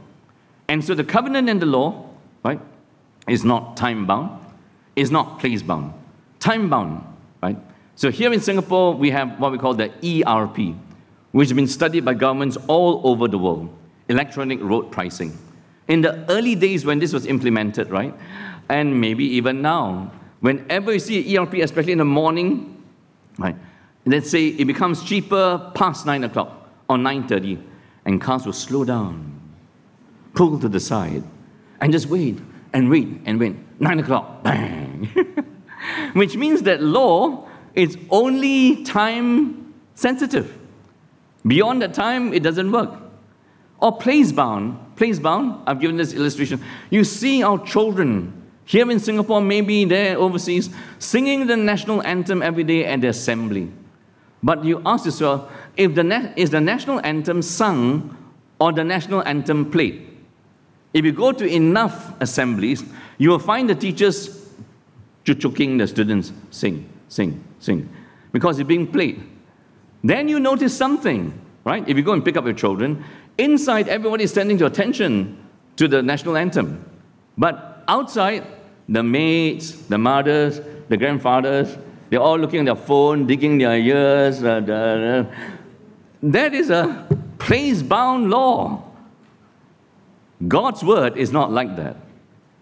And 0.68 0.84
so 0.84 0.94
the 0.94 1.03
covenant 1.03 1.50
and 1.50 1.62
the 1.62 1.65
law, 1.65 2.10
right, 2.44 2.60
is 3.27 3.44
not 3.44 3.77
time 3.77 4.06
bound, 4.06 4.39
is 4.96 5.12
not 5.12 5.39
place 5.39 5.62
bound. 5.62 5.94
Time 6.39 6.70
bound, 6.70 7.03
right? 7.42 7.58
So 7.96 8.12
here 8.12 8.34
in 8.34 8.39
Singapore, 8.39 8.94
we 8.94 9.12
have 9.12 9.39
what 9.39 9.51
we 9.51 9.58
call 9.58 9.74
the 9.74 9.92
ERP, 10.03 10.75
which 11.34 11.50
has 11.50 11.56
been 11.56 11.68
studied 11.68 12.06
by 12.06 12.13
governments 12.13 12.58
all 12.68 13.02
over 13.04 13.28
the 13.28 13.38
world 13.38 13.70
electronic 14.10 14.62
road 14.62 14.92
pricing. 14.92 15.38
In 15.88 16.02
the 16.02 16.30
early 16.30 16.56
days 16.56 16.86
when 16.86 17.00
this 17.00 17.13
was 17.13 17.25
implemented, 17.25 17.90
right, 17.90 18.13
and 18.70 19.00
maybe 19.00 19.25
even 19.25 19.62
now, 19.62 20.12
whenever 20.40 20.94
you 20.94 21.00
see 21.00 21.38
ERP, 21.38 21.56
especially 21.56 21.92
in 21.94 21.98
the 21.98 22.06
morning, 22.06 22.82
right, 23.38 23.56
let's 24.06 24.30
say 24.30 24.48
it 24.48 24.66
becomes 24.66 25.04
cheaper 25.04 25.72
past 25.75 26.06
9 26.06 26.24
o'clock 26.25 26.70
or 26.88 26.98
9.30, 26.98 27.62
and 28.06 28.22
cars 28.22 28.46
will 28.46 28.54
slow 28.54 28.84
down, 28.84 29.42
pull 30.34 30.60
to 30.60 30.70
the 30.70 30.80
side, 30.80 31.24
and 31.82 31.92
just 31.92 32.08
wait 32.08 32.40
and 32.74 32.90
wait 32.90 33.08
and 33.25 33.40
wait. 33.40 33.56
9 33.80 34.00
o'clock, 34.00 34.44
bang. 34.44 35.06
Which 36.13 36.38
means 36.38 36.62
that 36.63 36.82
law 36.82 37.48
is 37.74 37.98
only 38.10 38.84
time 38.84 39.74
sensitive. 39.96 40.60
Beyond 41.45 41.81
that 41.81 41.93
time, 41.93 42.33
it 42.33 42.43
doesn't 42.43 42.71
work. 42.71 42.91
Or 43.79 43.97
place 43.97 44.31
bound. 44.31 44.95
Place 44.95 45.19
bound, 45.19 45.62
I've 45.67 45.79
given 45.79 45.97
this 45.97 46.13
illustration. 46.13 46.62
You 46.89 47.03
see 47.03 47.43
our 47.43 47.63
children 47.65 48.43
here 48.65 48.89
in 48.89 49.00
Singapore, 49.00 49.41
maybe 49.41 49.85
there 49.85 50.17
overseas, 50.17 50.69
singing 51.00 51.47
the 51.47 51.57
national 51.57 52.01
anthem 52.03 52.41
every 52.41 52.63
day 52.63 52.85
at 52.85 53.01
the 53.01 53.07
assembly. 53.07 53.69
But 54.41 54.63
you 54.63 54.81
ask 54.85 55.05
yourself, 55.05 55.51
if 55.75 55.95
the 55.95 56.03
na- 56.03 56.31
is 56.35 56.50
the 56.50 56.62
national 56.62 57.00
anthem 57.05 57.41
sung 57.41 58.17
or 58.59 58.71
the 58.71 58.83
national 58.83 59.23
anthem 59.23 59.69
played? 59.69 60.07
If 60.93 61.03
you 61.03 61.12
go 61.12 61.31
to 61.31 61.45
enough 61.45 62.13
assemblies, 62.21 62.83
you 63.17 63.29
will 63.31 63.39
find 63.39 63.69
the 63.69 63.75
teachers 63.75 64.50
chuchuking 65.25 65.77
the 65.77 65.88
students 65.88 66.31
sing, 66.51 66.88
sing, 67.09 67.43
sing, 67.59 67.89
because 68.31 68.59
it's 68.59 68.67
being 68.67 68.88
played. 68.88 69.21
Then 70.03 70.27
you 70.27 70.39
notice 70.39 70.75
something, 70.75 71.33
right? 71.63 71.88
If 71.88 71.95
you 71.95 72.03
go 72.03 72.13
and 72.13 72.24
pick 72.24 72.36
up 72.36 72.43
your 72.43 72.53
children, 72.53 73.03
inside 73.38 73.88
everybody 73.88 74.25
is 74.25 74.31
standing 74.31 74.57
to 74.57 74.65
attention 74.65 75.38
to 75.77 75.88
the 75.88 76.01
national 76.03 76.36
anthem. 76.36 76.83
But 77.38 77.83
outside, 77.88 78.45
the 78.89 79.01
maids, 79.01 79.88
the 79.88 79.98
mothers, 79.98 80.60
the 80.89 80.98
grandfathers, 80.98 81.77
they're 82.10 82.19
all 82.19 82.38
looking 82.38 82.60
at 82.60 82.65
their 82.65 82.75
phone, 82.75 83.25
digging 83.25 83.57
their 83.57 83.77
ears. 83.77 84.43
Uh, 84.43 84.50
uh, 84.50 85.36
that 86.22 86.53
is 86.53 86.69
a 86.69 87.07
place 87.39 87.81
bound 87.81 88.29
law. 88.29 88.83
God's 90.48 90.83
word 90.83 91.17
is 91.17 91.31
not 91.31 91.51
like 91.51 91.75
that. 91.77 91.95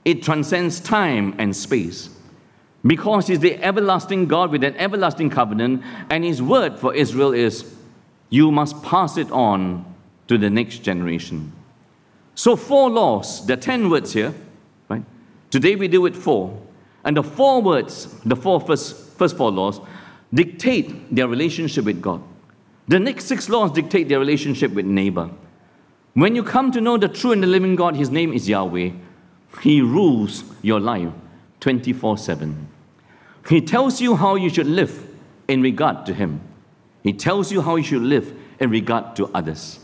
It 0.05 0.24
transcends 0.24 0.79
time 0.79 1.36
and 1.38 1.55
space 1.55 2.10
because 2.85 3.27
He's 3.27 3.39
the 3.39 3.61
everlasting 3.63 4.27
God 4.27 4.51
with 4.51 4.63
an 4.63 4.75
everlasting 4.77 5.29
covenant, 5.29 5.83
and 6.09 6.23
His 6.23 6.41
word 6.41 6.79
for 6.79 6.93
Israel 6.93 7.33
is, 7.33 7.75
You 8.29 8.51
must 8.51 8.81
pass 8.83 9.17
it 9.17 9.31
on 9.31 9.85
to 10.27 10.38
the 10.38 10.50
next 10.50 10.79
generation. 10.79 11.51
So, 12.35 12.55
four 12.55 12.89
laws, 12.89 13.45
there 13.45 13.57
are 13.57 13.61
10 13.61 13.89
words 13.89 14.13
here, 14.13 14.33
right? 14.89 15.03
Today 15.50 15.75
we 15.75 15.88
deal 15.88 16.01
with 16.01 16.15
four. 16.15 16.59
And 17.03 17.17
the 17.17 17.23
four 17.23 17.61
words, 17.61 18.07
the 18.25 18.35
four 18.35 18.59
first, 18.61 18.95
first 19.17 19.35
four 19.35 19.51
laws, 19.51 19.81
dictate 20.33 21.13
their 21.13 21.27
relationship 21.27 21.85
with 21.85 22.01
God. 22.01 22.21
The 22.88 23.00
next 23.00 23.25
six 23.25 23.50
laws 23.50 23.71
dictate 23.71 24.09
their 24.09 24.19
relationship 24.19 24.71
with 24.73 24.85
neighbor. 24.85 25.29
When 26.13 26.35
you 26.35 26.43
come 26.43 26.71
to 26.71 26.81
know 26.81 26.97
the 26.97 27.07
true 27.07 27.31
and 27.31 27.41
the 27.41 27.47
living 27.47 27.75
God, 27.75 27.95
His 27.95 28.09
name 28.09 28.33
is 28.33 28.50
Yahweh. 28.50 28.91
He 29.61 29.81
rules 29.81 30.43
your 30.61 30.79
life 30.79 31.11
24 31.59 32.17
7. 32.17 32.67
He 33.48 33.62
tells 33.62 34.01
you 34.01 34.15
how 34.15 34.36
you 34.36 34.50
should 34.50 34.67
live 34.67 35.07
in 35.48 35.62
regard 35.62 36.05
to 36.05 36.13
Him. 36.13 36.41
He 37.03 37.13
tells 37.13 37.51
you 37.51 37.62
how 37.62 37.75
you 37.75 37.83
should 37.83 38.03
live 38.03 38.33
in 38.60 38.69
regard 38.69 39.15
to 39.15 39.27
others. 39.33 39.79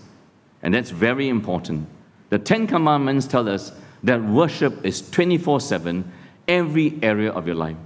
And 0.62 0.74
that's 0.74 0.90
very 0.90 1.30
important. 1.30 1.88
The 2.30 2.40
Ten 2.40 2.68
Commandments 2.68 3.26
tell 3.26 3.48
us 3.50 3.72
that 4.04 4.24
worship 4.24 4.86
is 4.86 5.10
24 5.10 5.62
7, 5.62 6.12
every 6.48 7.00
area 7.02 7.32
of 7.32 7.48
your 7.48 7.56
life. 7.56 7.78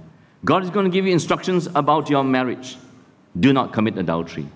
God 0.44 0.64
is 0.64 0.70
going 0.70 0.84
to 0.84 0.90
give 0.90 1.06
you 1.06 1.12
instructions 1.12 1.68
about 1.74 2.10
your 2.10 2.24
marriage. 2.24 2.76
Do 3.38 3.52
not 3.52 3.72
commit 3.72 3.96
adultery. 3.96 4.46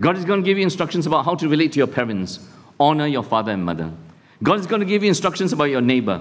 God 0.00 0.16
is 0.18 0.24
going 0.24 0.42
to 0.42 0.46
give 0.46 0.58
you 0.58 0.64
instructions 0.64 1.06
about 1.06 1.24
how 1.24 1.34
to 1.34 1.48
relate 1.48 1.72
to 1.72 1.78
your 1.78 1.86
parents. 1.86 2.40
Honor 2.78 3.06
your 3.06 3.22
father 3.22 3.52
and 3.52 3.64
mother. 3.64 3.90
God 4.42 4.58
is 4.58 4.66
going 4.66 4.80
to 4.80 4.86
give 4.86 5.02
you 5.02 5.08
instructions 5.08 5.52
about 5.52 5.64
your 5.64 5.80
neighbor. 5.80 6.20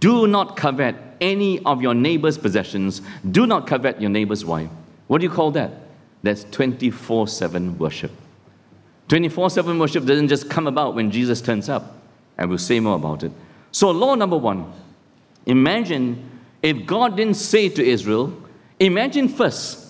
Do 0.00 0.26
not 0.26 0.56
covet 0.56 0.96
any 1.20 1.60
of 1.64 1.80
your 1.80 1.94
neighbor's 1.94 2.36
possessions. 2.36 3.00
Do 3.30 3.46
not 3.46 3.66
covet 3.66 4.00
your 4.00 4.10
neighbor's 4.10 4.44
wife. 4.44 4.68
What 5.06 5.18
do 5.18 5.24
you 5.24 5.30
call 5.32 5.50
that? 5.52 5.72
That's 6.22 6.44
24 6.44 7.28
7 7.28 7.78
worship. 7.78 8.10
24 9.08 9.50
7 9.50 9.78
worship 9.78 10.04
doesn't 10.04 10.28
just 10.28 10.50
come 10.50 10.66
about 10.66 10.94
when 10.94 11.10
Jesus 11.10 11.40
turns 11.40 11.68
up, 11.68 11.96
and 12.36 12.48
we'll 12.48 12.58
say 12.58 12.80
more 12.80 12.96
about 12.96 13.22
it. 13.22 13.32
So, 13.70 13.90
law 13.90 14.14
number 14.14 14.36
one 14.36 14.72
imagine 15.46 16.28
if 16.62 16.84
God 16.84 17.16
didn't 17.16 17.34
say 17.34 17.68
to 17.68 17.84
Israel, 17.84 18.36
imagine 18.80 19.28
first, 19.28 19.86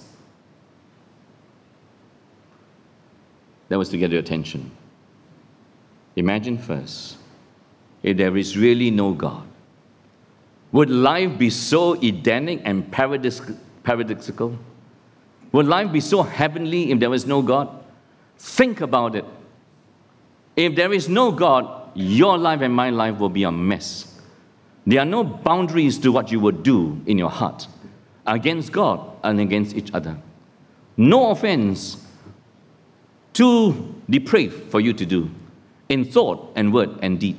that 3.68 3.78
was 3.78 3.88
to 3.88 3.98
get 3.98 4.10
your 4.10 4.20
attention. 4.20 4.70
Imagine 6.14 6.58
first, 6.58 7.16
if 8.02 8.16
there 8.16 8.36
is 8.36 8.56
really 8.56 8.90
no 8.90 9.12
God 9.12 9.47
would 10.72 10.90
life 10.90 11.38
be 11.38 11.50
so 11.50 11.94
Edenic 11.94 12.62
and 12.64 12.90
paradoxical? 12.92 14.58
Would 15.52 15.66
life 15.66 15.92
be 15.92 16.00
so 16.00 16.22
heavenly 16.22 16.90
if 16.90 17.00
there 17.00 17.10
was 17.10 17.26
no 17.26 17.40
God? 17.42 17.68
Think 18.36 18.80
about 18.80 19.16
it. 19.16 19.24
If 20.56 20.74
there 20.74 20.92
is 20.92 21.08
no 21.08 21.32
God, 21.32 21.90
your 21.94 22.36
life 22.36 22.60
and 22.60 22.74
my 22.74 22.90
life 22.90 23.18
will 23.18 23.28
be 23.28 23.44
a 23.44 23.52
mess. 23.52 24.20
There 24.86 25.00
are 25.00 25.06
no 25.06 25.24
boundaries 25.24 25.98
to 25.98 26.12
what 26.12 26.30
you 26.30 26.40
would 26.40 26.62
do 26.62 27.00
in 27.06 27.18
your 27.18 27.30
heart 27.30 27.66
against 28.26 28.72
God 28.72 29.00
and 29.22 29.40
against 29.40 29.76
each 29.76 29.92
other. 29.94 30.16
No 30.96 31.30
offense 31.30 32.04
too 33.32 33.94
depraved 34.10 34.70
for 34.70 34.80
you 34.80 34.92
to 34.92 35.06
do 35.06 35.30
in 35.88 36.04
thought 36.04 36.52
and 36.56 36.72
word 36.72 36.90
and 37.02 37.20
deed. 37.20 37.36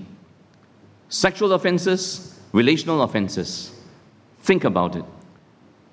Sexual 1.09 1.53
offenses, 1.53 2.28
relational 2.51 3.01
offenses. 3.03 3.71
Think 4.41 4.63
about 4.63 4.95
it. 4.95 5.05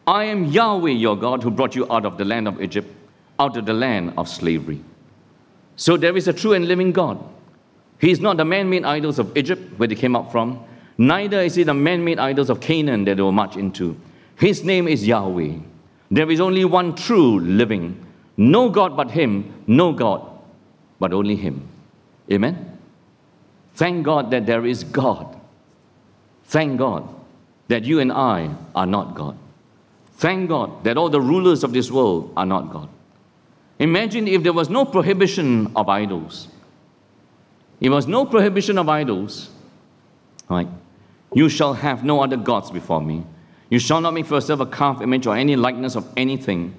I 0.07 0.25
am 0.25 0.45
Yahweh 0.45 0.91
your 0.91 1.17
God 1.17 1.43
who 1.43 1.51
brought 1.51 1.75
you 1.75 1.91
out 1.93 2.05
of 2.05 2.17
the 2.17 2.25
land 2.25 2.47
of 2.47 2.63
Egypt, 2.63 2.89
out 3.39 3.57
of 3.57 3.67
the 3.67 3.73
land 3.73 4.15
of 4.17 4.29
slavery. 4.29 4.81
So 5.77 5.97
there 5.97 6.17
is 6.17 6.29
a 6.29 6.33
true 6.33 6.53
and 6.53 6.67
living 6.67 6.93
God. 6.93 7.19
He 7.99 8.11
is 8.11 8.21
not 8.21 8.37
the 8.37 8.45
man 8.45 8.71
made 8.71 8.85
idols 8.85 9.19
of 9.19 9.37
Egypt, 9.37 9.79
where 9.79 9.89
they 9.89 9.95
came 9.95 10.15
up 10.15 10.31
from, 10.31 10.63
neither 10.97 11.41
is 11.41 11.55
he 11.55 11.63
the 11.63 11.75
man 11.75 12.05
made 12.05 12.19
idols 12.19 12.51
of 12.51 12.61
Canaan 12.61 13.05
that 13.05 13.17
they 13.17 13.23
were 13.23 13.33
marched 13.33 13.57
into. 13.57 13.99
His 14.37 14.65
name 14.65 14.87
is 14.87 15.07
Yahweh. 15.07 15.59
There 16.11 16.31
is 16.31 16.41
only 16.41 16.65
one 16.65 16.95
true 16.95 17.41
living, 17.41 18.07
no 18.37 18.69
God 18.69 18.97
but 18.97 19.11
Him, 19.11 19.65
no 19.67 19.93
God 19.93 20.23
but 21.01 21.13
only 21.13 21.37
Him. 21.37 21.69
Amen? 22.31 22.79
Thank 23.75 24.05
God 24.05 24.31
that 24.31 24.47
there 24.47 24.65
is 24.65 24.85
God. 24.85 25.36
Thank 26.47 26.79
God 26.79 27.09
that 27.69 27.85
you 27.85 28.01
and 28.01 28.13
I 28.13 28.55
are 28.75 28.87
not 28.87 29.15
God. 29.15 29.37
Thank 30.15 30.49
God 30.49 30.85
that 30.85 30.97
all 30.97 31.09
the 31.09 31.21
rulers 31.21 31.65
of 31.65 31.73
this 31.73 31.91
world 31.91 32.33
are 32.37 32.47
not 32.47 32.73
God. 32.73 32.89
Imagine 33.79 34.27
if 34.29 34.43
there 34.43 34.53
was 34.53 34.71
no 34.71 34.85
prohibition 34.85 35.71
of 35.77 35.89
idols. 35.89 36.49
If 37.81 37.89
there 37.89 37.91
was 37.91 38.07
no 38.07 38.25
prohibition 38.25 38.79
of 38.79 38.89
idols, 38.89 39.51
right? 40.49 40.69
You 41.35 41.49
shall 41.49 41.75
have 41.75 42.05
no 42.05 42.23
other 42.23 42.37
gods 42.37 42.71
before 42.71 43.03
me. 43.03 43.25
You 43.69 43.79
shall 43.79 44.01
not 44.01 44.15
make 44.15 44.27
for 44.27 44.37
yourself 44.37 44.61
a 44.61 44.67
calf 44.67 45.03
image 45.03 45.27
or 45.27 45.37
any 45.37 45.57
likeness 45.57 45.97
of 45.97 46.09
anything 46.17 46.75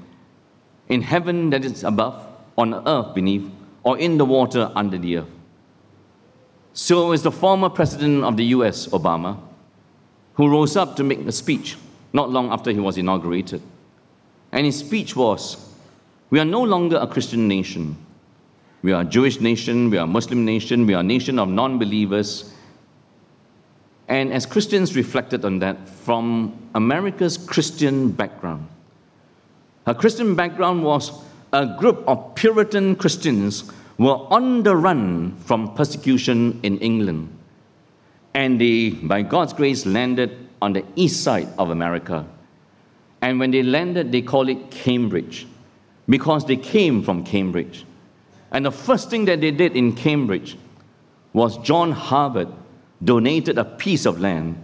in 0.88 1.02
heaven 1.02 1.50
that 1.50 1.66
is 1.66 1.84
above, 1.84 2.26
on 2.58 2.74
earth 2.74 3.14
beneath, 3.14 3.48
or 3.84 4.00
in 4.00 4.18
the 4.18 4.26
water 4.26 4.72
under 4.76 4.98
the 4.98 5.18
earth. 5.18 5.30
So 6.74 7.12
is 7.12 7.22
the 7.22 7.32
former 7.32 7.70
president 7.70 8.24
of 8.24 8.38
the 8.38 8.46
US, 8.46 8.88
Obama, 8.88 9.38
who 10.38 10.48
rose 10.48 10.78
up 10.78 10.96
to 10.96 11.04
make 11.04 11.20
a 11.20 11.32
speech 11.32 11.76
not 12.14 12.30
long 12.30 12.52
after 12.52 12.72
he 12.72 12.80
was 12.80 12.98
inaugurated. 12.98 13.62
And 14.52 14.66
his 14.66 14.80
speech 14.80 15.16
was 15.16 15.58
We 16.30 16.40
are 16.40 16.46
no 16.46 16.62
longer 16.62 16.98
a 16.98 17.08
Christian 17.08 17.48
nation. 17.48 17.98
We 18.82 18.92
are 18.92 19.02
a 19.02 19.06
Jewish 19.06 19.42
nation, 19.42 19.90
we 19.90 19.98
are 19.98 20.04
a 20.04 20.08
Muslim 20.08 20.46
nation, 20.46 20.86
we 20.86 20.94
are 20.94 21.00
a 21.00 21.04
nation 21.04 21.40
of 21.40 21.50
non 21.50 21.80
believers. 21.80 22.54
And 24.08 24.32
as 24.32 24.46
Christians 24.46 24.96
reflected 24.96 25.44
on 25.44 25.60
that 25.60 25.90
from 25.90 26.54
America's 26.76 27.38
Christian 27.38 28.12
background, 28.12 28.68
her 29.86 29.94
Christian 29.94 30.36
background 30.36 30.84
was 30.84 31.12
a 31.52 31.66
group 31.80 32.04
of 32.08 32.36
Puritan 32.36 32.96
Christians 32.96 33.72
were 33.98 34.18
on 34.30 34.64
the 34.64 34.76
run 34.76 35.36
from 35.38 35.74
persecution 35.74 36.60
in 36.62 36.78
England. 36.80 37.37
And 38.38 38.62
they, 38.62 38.92
by 38.92 39.24
God's 39.24 39.52
grace, 39.52 39.88
landed 39.88 40.38
on 40.62 40.74
the 40.74 40.86
east 40.96 41.24
side 41.24 41.48
of 41.58 41.72
America. 41.72 42.24
And 43.20 43.40
when 43.40 43.50
they 43.50 43.64
landed, 43.64 44.12
they 44.12 44.22
call 44.22 44.48
it 44.48 44.70
Cambridge 44.70 45.48
because 46.08 46.46
they 46.46 46.56
came 46.56 47.02
from 47.02 47.24
Cambridge. 47.24 47.84
And 48.52 48.64
the 48.64 48.72
first 48.72 49.10
thing 49.10 49.26
that 49.26 49.42
they 49.42 49.50
did 49.50 49.76
in 49.76 49.94
Cambridge 49.94 50.56
was 51.34 51.58
John 51.58 51.92
Harvard 51.92 52.50
donated 53.04 53.58
a 53.58 53.66
piece 53.66 54.06
of 54.06 54.22
land. 54.22 54.64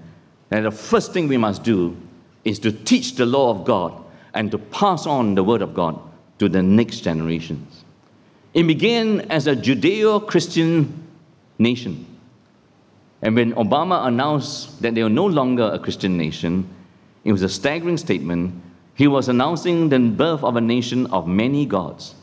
And 0.51 0.67
the 0.67 0.71
first 0.71 1.11
thing 1.11 1.27
we 1.27 1.37
must 1.37 1.63
do 1.63 1.97
is 2.43 2.59
to 2.59 2.71
teach 2.71 3.15
the 3.15 3.25
law 3.25 3.49
of 3.49 3.65
God 3.65 3.91
and 4.35 4.51
to 4.51 4.59
pass 4.59 5.07
on 5.07 5.33
the 5.33 5.43
word 5.43 5.63
of 5.63 5.73
God 5.73 5.99
to 6.37 6.47
the 6.47 6.61
next 6.61 6.99
generations. 6.99 7.85
It 8.53 8.67
began 8.67 9.21
as 9.31 9.47
a 9.47 9.55
Judeo 9.55 10.27
Christian 10.27 11.07
nation. 11.57 12.12
And 13.23 13.35
when 13.35 13.53
Obama 13.53 14.05
announced 14.05 14.81
that 14.81 14.95
they 14.95 15.01
were 15.01 15.09
no 15.09 15.25
longer 15.25 15.71
a 15.73 15.79
Christian 15.79 16.17
nation, 16.17 16.67
it 17.23 17.31
was 17.31 17.41
a 17.41 17.47
staggering 17.47 17.95
statement. 17.95 18.53
He 18.95 19.07
was 19.07 19.29
announcing 19.29 19.87
the 19.87 19.97
birth 19.97 20.43
of 20.43 20.57
a 20.57 20.61
nation 20.61 21.07
of 21.07 21.25
many 21.25 21.65
gods. 21.65 22.15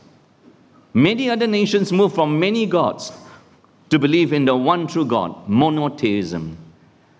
Many 0.93 1.27
other 1.27 1.47
nations 1.47 1.91
moved 1.91 2.13
from 2.13 2.39
many 2.39 2.67
gods 2.67 3.11
to 3.89 3.97
believe 3.97 4.31
in 4.31 4.45
the 4.45 4.55
one 4.55 4.85
true 4.85 5.03
God, 5.03 5.49
monotheism. 5.49 6.55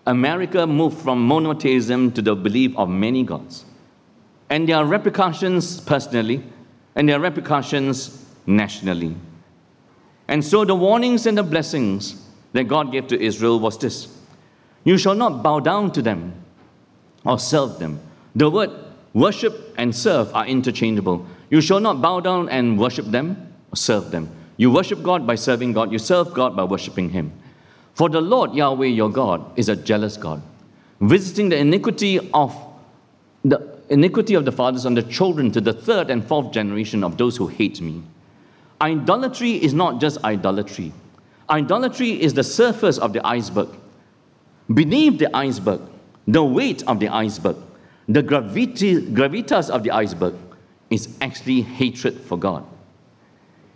America 0.06 0.68
moved 0.68 1.00
from 1.00 1.28
monotheism 1.28 2.12
to 2.12 2.22
the 2.22 2.36
belief 2.36 2.78
of 2.78 2.88
many 2.88 3.24
gods. 3.24 3.66
And 4.52 4.70
there 4.70 4.76
are 4.76 4.86
repercussions 4.86 5.82
personally, 5.82 6.44
and 6.94 7.10
there 7.10 7.18
are 7.18 7.20
repercussions 7.20 8.26
nationally. 8.46 9.16
And 10.28 10.46
so 10.46 10.66
the 10.66 10.76
warnings 10.76 11.26
and 11.26 11.36
the 11.36 11.44
blessings 11.44 12.28
that 12.54 12.66
God 12.66 12.92
gave 12.92 13.08
to 13.08 13.22
Israel 13.22 13.60
was 13.60 13.78
this 13.78 14.08
You 14.84 14.98
shall 14.98 15.16
not 15.16 15.44
bow 15.44 15.60
down 15.60 15.92
to 15.94 16.02
them 16.02 16.34
or 17.26 17.40
serve 17.40 17.80
them. 17.80 18.00
The 18.36 18.50
word 18.50 18.72
worship 19.14 19.74
and 19.78 19.96
serve 19.96 20.34
are 20.34 20.46
interchangeable. 20.46 21.26
You 21.50 21.62
shall 21.62 21.80
not 21.80 22.02
bow 22.02 22.20
down 22.20 22.50
and 22.50 22.80
worship 22.80 23.06
them 23.06 23.54
or 23.72 23.76
serve 23.76 24.12
them. 24.12 24.30
You 24.58 24.72
worship 24.72 25.04
God 25.04 25.26
by 25.26 25.36
serving 25.36 25.74
God, 25.74 25.92
you 25.92 26.00
serve 26.00 26.34
God 26.34 26.56
by 26.56 26.64
worshiping 26.64 27.10
Him. 27.10 27.32
For 27.94 28.10
the 28.10 28.22
Lord 28.22 28.54
Yahweh 28.54 28.88
your 28.88 29.10
God 29.10 29.44
is 29.58 29.70
a 29.70 29.76
jealous 29.76 30.18
God, 30.18 30.42
visiting 31.00 31.50
the 31.50 31.58
iniquity 31.58 32.20
of 32.34 32.56
the 33.44 33.80
iniquity 33.90 34.36
of 34.36 34.46
the 34.46 34.52
fathers 34.52 34.86
on 34.86 34.94
the 34.94 35.04
children 35.04 35.52
to 35.52 35.60
the 35.60 35.74
third 35.74 36.10
and 36.10 36.26
fourth 36.26 36.52
generation 36.54 37.04
of 37.04 37.18
those 37.18 37.36
who 37.36 37.48
hate 37.48 37.82
me. 37.82 38.02
Idolatry 38.80 39.52
is 39.52 39.74
not 39.74 40.00
just 40.00 40.24
idolatry. 40.24 40.94
Idolatry 41.52 42.12
is 42.12 42.34
the 42.34 42.46
surface 42.46 42.98
of 42.98 43.12
the 43.12 43.26
iceberg. 43.28 43.68
Beneath 44.74 45.20
the 45.20 45.36
iceberg, 45.36 45.82
the 46.26 46.42
weight 46.42 46.82
of 46.88 47.02
the 47.02 47.10
iceberg, 47.10 47.58
the 48.08 48.24
gravity, 48.24 49.02
gravitas 49.02 49.70
of 49.70 49.84
the 49.84 49.92
iceberg 49.92 50.34
is 50.90 51.18
actually 51.20 51.62
hatred 51.62 52.22
for 52.22 52.40
God. 52.40 52.66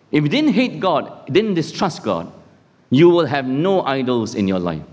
If 0.10 0.24
you 0.24 0.30
didn't 0.30 0.54
hate 0.54 0.80
God, 0.80 1.28
didn't 1.28 1.56
distrust 1.56 2.02
God, 2.02 2.32
you 2.92 3.10
will 3.10 3.26
have 3.26 3.46
no 3.46 3.82
idols 3.82 4.36
in 4.36 4.48
your 4.48 4.60
life. 4.60 4.84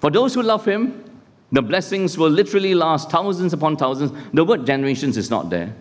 For 0.00 0.10
those 0.10 0.34
who 0.34 0.42
love 0.42 0.66
Him, 0.66 1.04
the 1.52 1.62
blessings 1.62 2.18
will 2.18 2.28
literally 2.28 2.74
last 2.74 3.10
thousands 3.10 3.54
upon 3.54 3.78
thousands. 3.78 4.12
The 4.34 4.44
word 4.44 4.66
generations 4.66 5.16
is 5.16 5.30
not 5.30 5.48
there. 5.48 5.74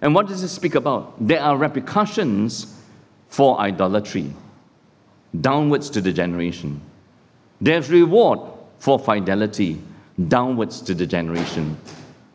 And 0.00 0.14
what 0.14 0.26
does 0.26 0.42
it 0.42 0.48
speak 0.48 0.74
about? 0.74 1.14
There 1.26 1.40
are 1.40 1.56
repercussions 1.56 2.80
for 3.28 3.58
idolatry 3.58 4.32
downwards 5.40 5.90
to 5.90 6.00
the 6.00 6.12
generation. 6.12 6.80
There's 7.60 7.90
reward 7.90 8.40
for 8.78 8.98
fidelity 8.98 9.80
downwards 10.28 10.80
to 10.82 10.94
the 10.94 11.06
generation. 11.06 11.76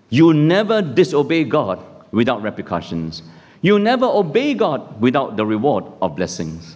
You 0.10 0.34
never 0.34 0.82
disobey 0.82 1.44
God 1.44 1.80
without 2.12 2.42
repercussions. 2.42 3.22
You 3.62 3.78
never 3.78 4.06
obey 4.06 4.54
God 4.54 5.00
without 5.02 5.38
the 5.38 5.46
reward 5.46 5.86
of 6.02 6.16
blessings. 6.16 6.76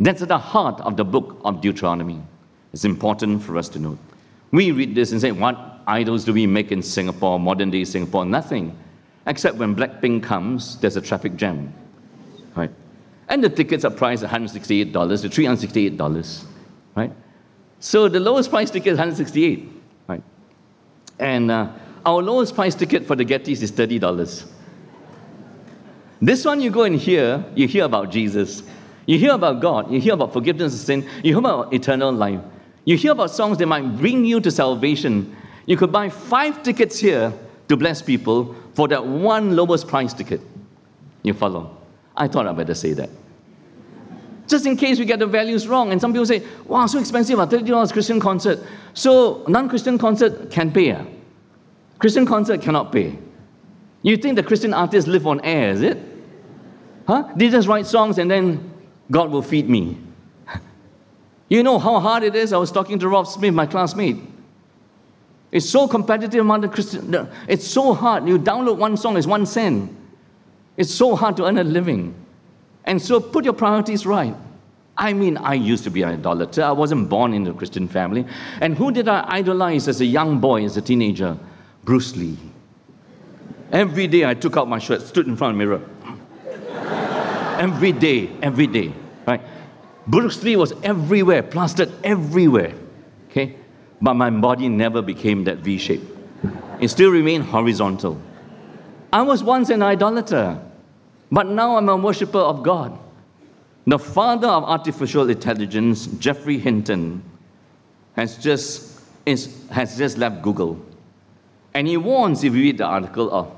That's 0.00 0.22
at 0.22 0.28
the 0.28 0.38
heart 0.38 0.80
of 0.80 0.96
the 0.96 1.04
book 1.04 1.40
of 1.44 1.60
Deuteronomy. 1.60 2.20
It's 2.72 2.84
important 2.84 3.42
for 3.42 3.56
us 3.56 3.68
to 3.70 3.78
know. 3.78 3.98
We 4.50 4.72
read 4.72 4.94
this 4.94 5.12
and 5.12 5.20
say, 5.20 5.32
What 5.32 5.58
idols 5.86 6.24
do 6.24 6.32
we 6.32 6.46
make 6.46 6.72
in 6.72 6.82
Singapore, 6.82 7.38
modern 7.38 7.70
day 7.70 7.84
Singapore? 7.84 8.24
Nothing. 8.24 8.76
Except 9.26 9.56
when 9.56 9.74
Blackpink 9.74 10.22
comes, 10.22 10.78
there's 10.78 10.96
a 10.96 11.00
traffic 11.00 11.36
jam. 11.36 11.72
Right? 12.54 12.70
And 13.28 13.42
the 13.42 13.48
tickets 13.48 13.84
are 13.84 13.90
priced 13.90 14.22
at 14.22 14.30
$168 14.30 14.92
to 14.92 15.28
$368, 15.28 16.44
right? 16.94 17.12
So 17.80 18.08
the 18.08 18.20
lowest 18.20 18.50
price 18.50 18.70
ticket 18.70 18.92
is 18.92 18.98
168, 18.98 19.68
right? 20.08 20.22
And 21.18 21.50
uh, 21.50 21.72
our 22.04 22.22
lowest 22.22 22.54
price 22.54 22.74
ticket 22.74 23.04
for 23.06 23.16
the 23.16 23.24
Gettys 23.24 23.62
is 23.62 23.72
$30. 23.72 24.46
This 26.20 26.44
one 26.44 26.60
you 26.60 26.70
go 26.70 26.84
and 26.84 26.96
hear, 26.96 27.44
you 27.54 27.68
hear 27.68 27.84
about 27.84 28.10
Jesus. 28.10 28.62
You 29.06 29.18
hear 29.18 29.32
about 29.32 29.60
God. 29.60 29.90
You 29.90 30.00
hear 30.00 30.14
about 30.14 30.32
forgiveness 30.32 30.74
of 30.74 30.80
sin. 30.80 31.08
You 31.22 31.34
hear 31.34 31.38
about 31.38 31.72
eternal 31.72 32.12
life. 32.12 32.40
You 32.84 32.96
hear 32.96 33.12
about 33.12 33.30
songs 33.30 33.58
that 33.58 33.66
might 33.66 33.96
bring 33.96 34.24
you 34.24 34.40
to 34.40 34.50
salvation. 34.50 35.36
You 35.66 35.76
could 35.76 35.92
buy 35.92 36.08
five 36.08 36.62
tickets 36.62 36.98
here 36.98 37.32
to 37.68 37.76
bless 37.76 38.00
people 38.00 38.54
for 38.74 38.88
that 38.88 39.04
one 39.04 39.56
lowest 39.56 39.88
price 39.88 40.14
ticket. 40.14 40.40
You 41.22 41.34
follow? 41.34 41.75
I 42.16 42.28
thought 42.28 42.46
I'd 42.46 42.56
better 42.56 42.74
say 42.74 42.92
that. 42.94 43.10
Just 44.46 44.64
in 44.64 44.76
case 44.76 44.98
we 44.98 45.04
get 45.04 45.18
the 45.18 45.26
values 45.26 45.66
wrong. 45.66 45.90
And 45.92 46.00
some 46.00 46.12
people 46.12 46.26
say, 46.26 46.42
wow, 46.66 46.86
so 46.86 46.98
expensive, 46.98 47.38
$30 47.38 47.92
Christian 47.92 48.20
concert. 48.20 48.60
So 48.94 49.44
non-Christian 49.48 49.98
concert 49.98 50.50
can 50.50 50.72
pay. 50.72 50.92
Ah? 50.92 51.04
Christian 51.98 52.26
concert 52.26 52.62
cannot 52.62 52.92
pay. 52.92 53.18
You 54.02 54.16
think 54.16 54.36
the 54.36 54.42
Christian 54.42 54.72
artists 54.72 55.08
live 55.08 55.26
on 55.26 55.40
air, 55.40 55.70
is 55.70 55.82
it? 55.82 55.98
Huh? 57.08 57.32
They 57.34 57.48
just 57.48 57.66
write 57.66 57.86
songs 57.86 58.18
and 58.18 58.30
then 58.30 58.72
God 59.10 59.30
will 59.30 59.42
feed 59.42 59.68
me. 59.68 59.98
you 61.48 61.62
know 61.62 61.78
how 61.78 61.98
hard 61.98 62.22
it 62.22 62.36
is? 62.36 62.52
I 62.52 62.58
was 62.58 62.70
talking 62.70 62.98
to 63.00 63.08
Rob 63.08 63.26
Smith, 63.26 63.52
my 63.52 63.66
classmate. 63.66 64.18
It's 65.50 65.68
so 65.68 65.88
competitive 65.88 66.40
among 66.40 66.60
the 66.60 66.68
Christian. 66.68 67.28
It's 67.48 67.66
so 67.66 67.94
hard. 67.94 68.28
You 68.28 68.38
download 68.38 68.78
one 68.78 68.96
song, 68.96 69.16
it's 69.16 69.26
one 69.26 69.46
cent. 69.46 69.96
It's 70.76 70.92
so 70.92 71.16
hard 71.16 71.36
to 71.38 71.46
earn 71.46 71.58
a 71.58 71.64
living. 71.64 72.14
And 72.84 73.00
so 73.00 73.20
put 73.20 73.44
your 73.44 73.54
priorities 73.54 74.06
right. 74.06 74.34
I 74.98 75.12
mean, 75.12 75.36
I 75.36 75.54
used 75.54 75.84
to 75.84 75.90
be 75.90 76.02
an 76.02 76.10
idolater. 76.10 76.62
I 76.62 76.72
wasn't 76.72 77.08
born 77.08 77.34
in 77.34 77.46
a 77.46 77.52
Christian 77.52 77.86
family. 77.88 78.24
And 78.60 78.76
who 78.76 78.90
did 78.90 79.08
I 79.08 79.24
idolize 79.28 79.88
as 79.88 80.00
a 80.00 80.06
young 80.06 80.40
boy, 80.40 80.64
as 80.64 80.76
a 80.76 80.82
teenager? 80.82 81.36
Bruce 81.84 82.16
Lee. 82.16 82.38
Every 83.72 84.06
day 84.06 84.24
I 84.24 84.34
took 84.34 84.56
out 84.56 84.68
my 84.68 84.78
shirt, 84.78 85.02
stood 85.02 85.26
in 85.26 85.36
front 85.36 85.52
of 85.52 85.58
the 85.58 85.64
mirror. 85.64 85.82
every 87.58 87.92
day, 87.92 88.30
every 88.40 88.66
day, 88.66 88.92
right? 89.26 89.40
Bruce 90.06 90.42
Lee 90.42 90.56
was 90.56 90.72
everywhere, 90.82 91.42
plastered 91.42 91.92
everywhere, 92.04 92.74
okay? 93.28 93.56
But 94.00 94.14
my 94.14 94.30
body 94.30 94.68
never 94.68 95.02
became 95.02 95.44
that 95.44 95.58
V 95.58 95.78
shape. 95.78 96.02
It 96.80 96.88
still 96.88 97.10
remained 97.10 97.44
horizontal. 97.44 98.20
I 99.16 99.22
was 99.22 99.42
once 99.42 99.70
an 99.70 99.82
idolater. 99.82 100.60
But 101.32 101.46
now 101.46 101.78
I'm 101.78 101.88
a 101.88 101.96
worshiper 101.96 102.38
of 102.38 102.62
God. 102.62 102.98
The 103.86 103.98
father 103.98 104.46
of 104.46 104.64
artificial 104.64 105.30
intelligence, 105.30 106.06
Geoffrey 106.18 106.58
Hinton, 106.58 107.22
has 108.14 108.36
just, 108.36 109.00
is, 109.24 109.66
has 109.70 109.96
just 109.96 110.18
left 110.18 110.42
Google. 110.42 110.78
And 111.72 111.88
he 111.88 111.96
warns, 111.96 112.44
if 112.44 112.52
you 112.54 112.60
read 112.60 112.76
the 112.76 112.84
article, 112.84 113.32
oh, 113.32 113.56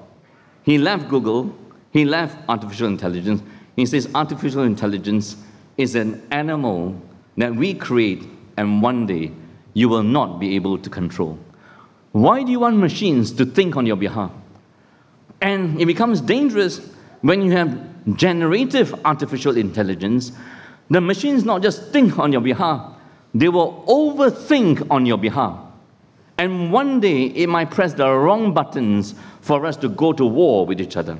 he 0.62 0.79
left 0.79 1.09
Google, 1.09 1.53
he 1.90 2.05
left 2.05 2.38
artificial 2.49 2.87
intelligence. 2.87 3.42
He 3.75 3.85
says 3.85 4.09
artificial 4.14 4.62
intelligence 4.62 5.35
is 5.77 5.97
an 5.97 6.25
animal 6.31 6.94
that 7.37 7.53
we 7.53 7.75
create 7.75 8.23
and 8.57 8.81
one 8.81 9.07
day 9.07 9.33
you 9.75 9.88
will 9.88 10.05
not 10.05 10.38
be 10.38 10.55
able 10.55 10.79
to 10.79 10.88
control. 10.88 11.37
Why 12.12 12.44
do 12.44 12.53
you 12.53 12.61
want 12.61 12.77
machines 12.77 13.33
to 13.33 13.44
think 13.44 13.77
on 13.77 13.87
your 13.87 13.97
behalf? 13.97 14.31
And 15.40 15.81
it 15.81 15.87
becomes 15.87 16.20
dangerous 16.20 16.81
when 17.20 17.42
you 17.42 17.53
have 17.53 18.16
generative 18.16 18.94
artificial 19.05 19.57
intelligence. 19.57 20.33
The 20.90 21.01
machines 21.01 21.44
not 21.44 21.62
just 21.62 21.92
think 21.92 22.18
on 22.18 22.33
your 22.33 22.40
behalf, 22.40 22.94
they 23.35 23.48
will 23.48 23.85
overthink 23.87 24.87
on 24.90 25.07
your 25.07 25.18
behalf. 25.18 25.59
And 26.38 26.72
one 26.72 27.01
day 27.01 27.24
it 27.24 27.48
might 27.48 27.70
press 27.70 27.94
the 27.94 28.09
wrong 28.11 28.55
buttons 28.55 29.14
for 29.40 29.66
us 29.66 29.77
to 29.79 29.88
go 29.88 30.12
to 30.12 30.24
war 30.24 30.64
with 30.64 30.81
each 30.81 30.96
other. 30.96 31.18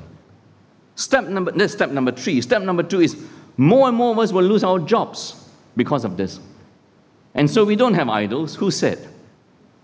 Step 0.95 1.25
number, 1.25 1.51
that's 1.51 1.73
step 1.73 1.91
number 1.91 2.11
three. 2.11 2.41
Step 2.41 2.61
number 2.61 2.83
two 2.83 3.01
is 3.01 3.21
more 3.57 3.87
and 3.87 3.97
more 3.97 4.11
of 4.11 4.19
us 4.19 4.31
will 4.31 4.43
lose 4.43 4.63
our 4.63 4.79
jobs 4.79 5.49
because 5.75 6.03
of 6.05 6.17
this. 6.17 6.39
And 7.33 7.49
so 7.49 7.63
we 7.63 7.75
don't 7.75 7.93
have 7.93 8.09
idols. 8.09 8.55
Who 8.55 8.71
said? 8.71 9.07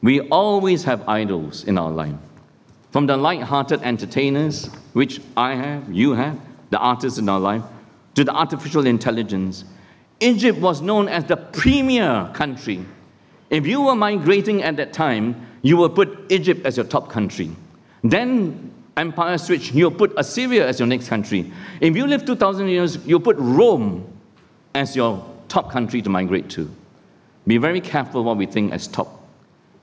We 0.01 0.21
always 0.29 0.83
have 0.85 1.07
idols 1.07 1.63
in 1.63 1.77
our 1.77 1.91
life. 1.91 2.15
From 2.95 3.07
the 3.07 3.17
light-hearted 3.17 3.81
entertainers, 3.81 4.67
which 4.93 5.19
I 5.35 5.53
have, 5.53 5.91
you 5.91 6.13
have, 6.13 6.39
the 6.69 6.77
artists 6.77 7.19
in 7.19 7.27
our 7.27 7.41
life, 7.41 7.61
to 8.13 8.23
the 8.23 8.33
artificial 8.33 8.87
intelligence. 8.87 9.65
Egypt 10.21 10.59
was 10.59 10.79
known 10.79 11.09
as 11.09 11.25
the 11.25 11.35
premier 11.35 12.31
country. 12.33 12.85
If 13.49 13.67
you 13.67 13.81
were 13.81 13.95
migrating 13.95 14.63
at 14.63 14.77
that 14.77 14.93
time, 14.93 15.45
you 15.61 15.75
would 15.75 15.93
put 15.93 16.31
Egypt 16.31 16.65
as 16.65 16.77
your 16.77 16.85
top 16.85 17.09
country. 17.09 17.53
Then 18.01 18.71
empire 18.95 19.37
switch, 19.39 19.73
you'll 19.73 19.91
put 19.91 20.13
Assyria 20.15 20.65
as 20.65 20.79
your 20.79 20.87
next 20.87 21.09
country. 21.09 21.51
If 21.81 21.97
you 21.97 22.07
live 22.07 22.25
2,000 22.25 22.69
years, 22.69 23.05
you'll 23.05 23.19
put 23.19 23.35
Rome 23.37 24.07
as 24.73 24.95
your 24.95 25.21
top 25.49 25.69
country 25.69 26.01
to 26.01 26.09
migrate 26.09 26.49
to. 26.51 26.73
Be 27.45 27.57
very 27.57 27.81
careful 27.81 28.23
what 28.23 28.37
we 28.37 28.45
think 28.45 28.71
as 28.71 28.87
top. 28.87 29.27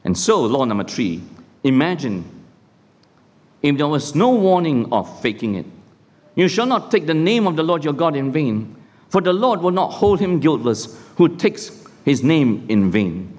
And 0.03 0.17
so, 0.17 0.41
law 0.41 0.65
number 0.65 0.85
three 0.85 1.21
imagine 1.63 2.42
if 3.63 3.77
there 3.77 3.89
was 3.89 4.15
no 4.15 4.31
warning 4.31 4.93
of 4.93 5.21
faking 5.21 5.55
it. 5.55 5.67
You 6.35 6.49
shall 6.49 6.67
not 6.67 6.91
take 6.91 7.07
the 7.07 7.15
name 7.15 7.47
of 7.47 7.57
the 7.57 7.63
Lord 7.63 7.85
your 7.85 7.93
God 7.93 8.17
in 8.17 8.33
vain, 8.33 8.77
for 9.09 9.21
the 9.21 9.33
Lord 9.33 9.61
will 9.61 9.71
not 9.71 9.93
hold 9.93 10.21
him 10.21 10.41
guiltless 10.41 10.99
who 11.17 11.37
takes 11.37 11.85
his 12.05 12.23
name 12.23 12.67
in 12.69 12.91
vain. 12.91 13.37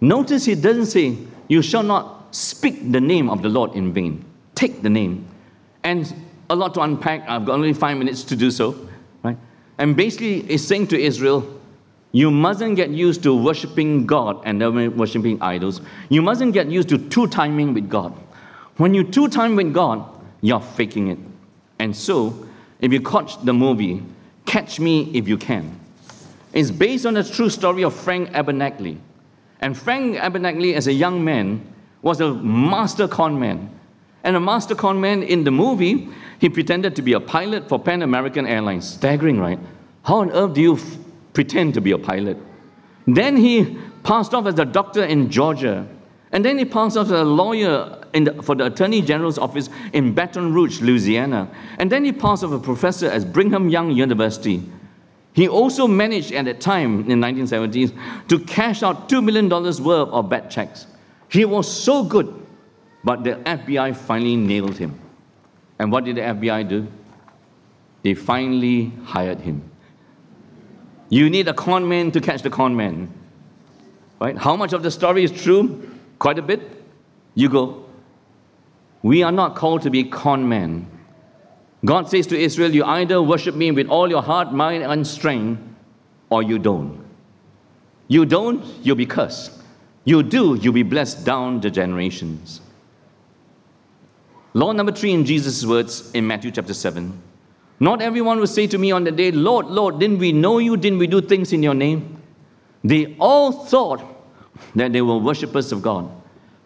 Notice 0.00 0.44
he 0.44 0.54
doesn't 0.54 0.86
say, 0.86 1.16
You 1.48 1.62
shall 1.62 1.82
not 1.82 2.34
speak 2.34 2.92
the 2.92 3.00
name 3.00 3.28
of 3.28 3.42
the 3.42 3.48
Lord 3.48 3.74
in 3.74 3.92
vain. 3.92 4.24
Take 4.54 4.82
the 4.82 4.90
name. 4.90 5.26
And 5.82 6.12
a 6.48 6.54
lot 6.54 6.74
to 6.74 6.80
unpack. 6.80 7.28
I've 7.28 7.44
got 7.44 7.54
only 7.54 7.72
five 7.72 7.96
minutes 7.96 8.22
to 8.24 8.36
do 8.36 8.50
so. 8.50 8.88
Right? 9.22 9.36
And 9.78 9.96
basically, 9.96 10.42
he's 10.42 10.66
saying 10.66 10.88
to 10.88 11.00
Israel, 11.00 11.52
you 12.12 12.30
mustn't 12.30 12.76
get 12.76 12.90
used 12.90 13.22
to 13.24 13.36
worshiping 13.36 14.06
God 14.06 14.40
and 14.44 14.60
then 14.60 14.96
worshiping 14.96 15.40
idols. 15.42 15.80
You 16.08 16.22
mustn't 16.22 16.54
get 16.54 16.68
used 16.68 16.88
to 16.90 16.98
two 16.98 17.26
timing 17.26 17.74
with 17.74 17.90
God. 17.90 18.14
When 18.76 18.94
you 18.94 19.04
two 19.04 19.28
time 19.28 19.56
with 19.56 19.72
God, 19.72 20.04
you're 20.40 20.60
faking 20.60 21.08
it. 21.08 21.18
And 21.78 21.94
so, 21.94 22.46
if 22.80 22.92
you 22.92 23.00
catch 23.00 23.42
the 23.42 23.52
movie, 23.52 24.02
Catch 24.44 24.80
Me 24.80 25.10
If 25.14 25.28
You 25.28 25.36
Can, 25.36 25.78
it's 26.52 26.70
based 26.70 27.06
on 27.06 27.14
the 27.14 27.24
true 27.24 27.50
story 27.50 27.82
of 27.84 27.94
Frank 27.94 28.30
Abagnale. 28.30 28.98
And 29.60 29.76
Frank 29.76 30.16
Abagnale, 30.16 30.74
as 30.74 30.86
a 30.86 30.92
young 30.92 31.24
man, 31.24 31.66
was 32.02 32.20
a 32.20 32.32
master 32.32 33.08
con 33.08 33.38
man. 33.38 33.70
And 34.24 34.36
a 34.36 34.40
master 34.40 34.74
con 34.74 35.00
man 35.00 35.22
in 35.22 35.44
the 35.44 35.50
movie, 35.50 36.08
he 36.40 36.48
pretended 36.48 36.96
to 36.96 37.02
be 37.02 37.12
a 37.12 37.20
pilot 37.20 37.68
for 37.68 37.78
Pan 37.78 38.02
American 38.02 38.46
Airlines. 38.46 38.88
Staggering, 38.88 39.38
right? 39.38 39.58
How 40.02 40.16
on 40.18 40.30
earth 40.32 40.54
do 40.54 40.60
you 40.60 40.78
pretend 41.36 41.74
to 41.74 41.82
be 41.82 41.92
a 41.92 41.98
pilot. 41.98 42.38
Then 43.06 43.36
he 43.36 43.78
passed 44.02 44.32
off 44.32 44.46
as 44.46 44.58
a 44.58 44.64
doctor 44.64 45.04
in 45.04 45.30
Georgia. 45.30 45.86
And 46.32 46.44
then 46.44 46.58
he 46.58 46.64
passed 46.64 46.96
off 46.96 47.06
as 47.06 47.12
a 47.12 47.24
lawyer 47.24 48.04
the, 48.12 48.42
for 48.42 48.54
the 48.54 48.66
Attorney 48.66 49.00
General's 49.00 49.38
office 49.38 49.68
in 49.92 50.12
Baton 50.12 50.52
Rouge, 50.52 50.80
Louisiana. 50.80 51.48
And 51.78 51.90
then 51.90 52.04
he 52.04 52.12
passed 52.12 52.42
off 52.42 52.52
as 52.52 52.60
a 52.60 52.62
professor 52.62 53.08
at 53.08 53.32
Brigham 53.32 53.68
Young 53.68 53.90
University. 53.90 54.62
He 55.34 55.48
also 55.48 55.86
managed 55.86 56.32
at 56.32 56.46
that 56.46 56.60
time 56.60 57.08
in 57.10 57.20
1970s 57.20 57.96
to 58.28 58.38
cash 58.40 58.82
out 58.82 59.08
$2 59.08 59.22
million 59.22 59.48
worth 59.48 60.08
of 60.08 60.28
bad 60.28 60.50
checks. 60.50 60.86
He 61.28 61.44
was 61.44 61.70
so 61.70 62.02
good, 62.02 62.46
but 63.04 63.22
the 63.22 63.34
FBI 63.34 63.94
finally 63.94 64.36
nailed 64.36 64.78
him. 64.78 64.98
And 65.78 65.92
what 65.92 66.04
did 66.04 66.16
the 66.16 66.22
FBI 66.22 66.68
do? 66.68 66.86
They 68.02 68.14
finally 68.14 68.92
hired 69.04 69.40
him. 69.40 69.70
You 71.08 71.28
need 71.28 71.48
a 71.48 71.54
con 71.54 71.88
man 71.88 72.10
to 72.12 72.20
catch 72.20 72.42
the 72.42 72.50
con 72.50 72.74
man. 72.74 73.12
Right? 74.20 74.36
How 74.36 74.56
much 74.56 74.72
of 74.72 74.82
the 74.82 74.90
story 74.90 75.22
is 75.22 75.30
true? 75.30 75.95
Quite 76.18 76.38
a 76.38 76.42
bit. 76.42 76.84
You 77.34 77.48
go. 77.48 77.84
We 79.02 79.22
are 79.22 79.32
not 79.32 79.54
called 79.54 79.82
to 79.82 79.90
be 79.90 80.04
con 80.04 80.48
men. 80.48 80.90
God 81.84 82.08
says 82.08 82.26
to 82.28 82.38
Israel, 82.38 82.74
You 82.74 82.84
either 82.84 83.22
worship 83.22 83.54
me 83.54 83.70
with 83.70 83.88
all 83.88 84.08
your 84.08 84.22
heart, 84.22 84.52
mind, 84.52 84.82
and 84.82 85.06
strength, 85.06 85.62
or 86.30 86.42
you 86.42 86.58
don't. 86.58 87.04
You 88.08 88.24
don't, 88.24 88.64
you'll 88.82 88.96
be 88.96 89.06
cursed. 89.06 89.52
You 90.04 90.22
do, 90.22 90.58
you'll 90.60 90.72
be 90.72 90.82
blessed 90.82 91.24
down 91.24 91.60
the 91.60 91.70
generations. 91.70 92.60
Law 94.54 94.72
number 94.72 94.92
three 94.92 95.12
in 95.12 95.24
Jesus' 95.24 95.66
words 95.66 96.10
in 96.12 96.26
Matthew 96.26 96.50
chapter 96.50 96.72
7 96.72 97.22
not 97.78 98.00
everyone 98.00 98.38
will 98.38 98.46
say 98.46 98.66
to 98.66 98.78
me 98.78 98.90
on 98.90 99.04
the 99.04 99.12
day, 99.12 99.30
Lord, 99.30 99.66
Lord, 99.66 99.98
didn't 99.98 100.18
we 100.18 100.32
know 100.32 100.58
you? 100.58 100.76
Didn't 100.76 100.98
we 100.98 101.06
do 101.06 101.20
things 101.20 101.52
in 101.52 101.62
your 101.62 101.74
name? 101.74 102.22
They 102.82 103.16
all 103.18 103.52
thought 103.52 104.02
that 104.74 104.92
they 104.92 105.02
were 105.02 105.18
worshippers 105.18 105.72
of 105.72 105.82
God, 105.82 106.10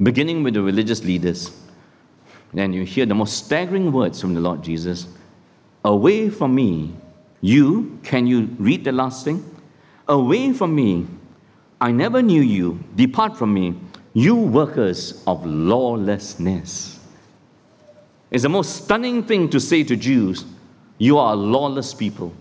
beginning 0.02 0.42
with 0.42 0.54
the 0.54 0.62
religious 0.62 1.04
leaders. 1.04 1.50
Then 2.52 2.72
you 2.72 2.84
hear 2.84 3.06
the 3.06 3.14
most 3.14 3.46
staggering 3.46 3.92
words 3.92 4.20
from 4.20 4.34
the 4.34 4.40
Lord 4.40 4.62
Jesus 4.62 5.06
Away 5.84 6.28
from 6.28 6.54
me, 6.54 6.94
you, 7.40 7.98
can 8.02 8.26
you 8.26 8.54
read 8.58 8.84
the 8.84 8.92
last 8.92 9.24
thing? 9.24 9.42
Away 10.06 10.52
from 10.52 10.74
me, 10.74 11.06
I 11.80 11.90
never 11.90 12.20
knew 12.20 12.42
you. 12.42 12.80
Depart 12.96 13.36
from 13.36 13.54
me, 13.54 13.80
you 14.12 14.34
workers 14.36 15.22
of 15.26 15.46
lawlessness. 15.46 16.98
It's 18.30 18.42
the 18.42 18.48
most 18.48 18.84
stunning 18.84 19.22
thing 19.22 19.48
to 19.50 19.60
say 19.60 19.82
to 19.84 19.96
Jews 19.96 20.44
you 20.98 21.16
are 21.16 21.32
a 21.32 21.36
lawless 21.36 21.94
people. 21.94 22.34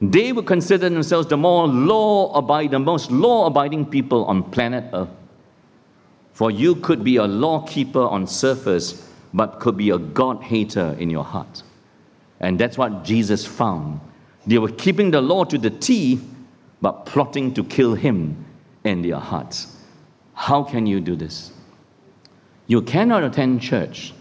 They 0.00 0.32
would 0.32 0.46
consider 0.46 0.88
themselves 0.88 1.28
the 1.28 1.36
more 1.36 1.68
law 1.68 2.32
abiding, 2.34 2.70
the 2.70 2.78
most 2.78 3.10
law 3.10 3.46
abiding 3.46 3.86
people 3.86 4.24
on 4.24 4.42
planet 4.50 4.84
Earth. 4.94 5.10
For 6.32 6.50
you 6.50 6.76
could 6.76 7.04
be 7.04 7.16
a 7.16 7.26
law 7.26 7.66
keeper 7.66 8.00
on 8.00 8.26
surface, 8.26 9.06
but 9.34 9.60
could 9.60 9.76
be 9.76 9.90
a 9.90 9.98
God 9.98 10.42
hater 10.42 10.96
in 10.98 11.10
your 11.10 11.24
heart. 11.24 11.62
And 12.40 12.58
that's 12.58 12.78
what 12.78 13.04
Jesus 13.04 13.44
found. 13.44 14.00
They 14.46 14.56
were 14.56 14.70
keeping 14.70 15.10
the 15.10 15.20
law 15.20 15.44
to 15.44 15.58
the 15.58 15.68
T, 15.68 16.18
but 16.80 17.04
plotting 17.04 17.52
to 17.54 17.64
kill 17.64 17.94
him 17.94 18.46
in 18.84 19.02
their 19.02 19.18
hearts. 19.18 19.76
How 20.32 20.62
can 20.62 20.86
you 20.86 21.00
do 21.00 21.14
this? 21.14 21.52
You 22.66 22.80
cannot 22.80 23.22
attend 23.22 23.60
church 23.60 24.14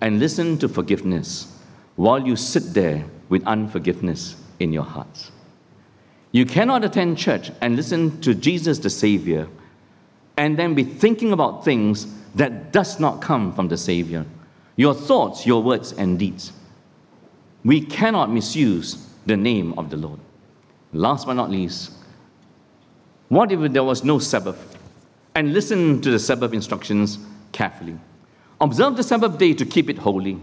and 0.00 0.20
listen 0.20 0.56
to 0.58 0.68
forgiveness 0.68 1.52
while 1.96 2.24
you 2.24 2.36
sit 2.36 2.74
there 2.74 3.04
with 3.28 3.44
unforgiveness 3.44 4.36
in 4.58 4.72
your 4.72 4.84
hearts. 4.84 5.30
You 6.32 6.44
cannot 6.44 6.84
attend 6.84 7.18
church 7.18 7.50
and 7.60 7.76
listen 7.76 8.20
to 8.20 8.34
Jesus 8.34 8.78
the 8.78 8.90
Savior 8.90 9.48
and 10.36 10.58
then 10.58 10.74
be 10.74 10.84
thinking 10.84 11.32
about 11.32 11.64
things 11.64 12.06
that 12.34 12.72
does 12.72 13.00
not 13.00 13.22
come 13.22 13.52
from 13.54 13.68
the 13.68 13.76
Savior. 13.76 14.26
Your 14.76 14.94
thoughts, 14.94 15.46
your 15.46 15.62
words, 15.62 15.92
and 15.92 16.18
deeds. 16.18 16.52
We 17.64 17.80
cannot 17.80 18.30
misuse 18.30 19.08
the 19.24 19.36
name 19.36 19.78
of 19.78 19.90
the 19.90 19.96
Lord. 19.96 20.20
Last 20.92 21.26
but 21.26 21.34
not 21.34 21.50
least, 21.50 21.92
what 23.28 23.50
if 23.50 23.72
there 23.72 23.84
was 23.84 24.04
no 24.04 24.18
Sabbath? 24.18 24.78
And 25.34 25.52
listen 25.52 26.00
to 26.02 26.10
the 26.10 26.18
Sabbath 26.18 26.52
instructions 26.52 27.18
carefully. 27.52 27.98
Observe 28.60 28.96
the 28.96 29.02
Sabbath 29.02 29.36
day 29.38 29.52
to 29.54 29.66
keep 29.66 29.90
it 29.90 29.98
holy 29.98 30.38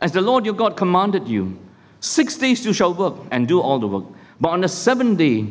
as 0.00 0.12
the 0.12 0.20
Lord 0.20 0.44
your 0.44 0.54
God 0.54 0.76
commanded 0.76 1.26
you. 1.26 1.58
Six 2.00 2.36
days 2.36 2.64
you 2.64 2.72
shall 2.72 2.94
work 2.94 3.14
and 3.30 3.48
do 3.48 3.60
all 3.60 3.78
the 3.78 3.88
work. 3.88 4.04
But 4.40 4.50
on 4.50 4.60
the 4.60 4.68
seventh 4.68 5.18
day 5.18 5.46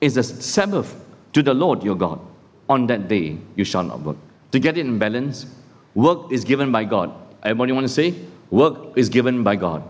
is 0.00 0.16
a 0.16 0.22
Sabbath 0.22 0.94
to 1.32 1.42
the 1.42 1.54
Lord 1.54 1.82
your 1.82 1.96
God. 1.96 2.20
On 2.68 2.86
that 2.86 3.08
day 3.08 3.36
you 3.56 3.64
shall 3.64 3.82
not 3.82 4.00
work. 4.00 4.16
To 4.52 4.58
get 4.58 4.78
it 4.78 4.86
in 4.86 4.98
balance, 4.98 5.46
work 5.94 6.30
is 6.32 6.44
given 6.44 6.72
by 6.72 6.84
God. 6.84 7.12
Everybody 7.42 7.72
want 7.72 7.84
to 7.84 7.92
say? 7.92 8.14
Work 8.50 8.96
is 8.96 9.08
given 9.08 9.42
by 9.42 9.56
God. 9.56 9.82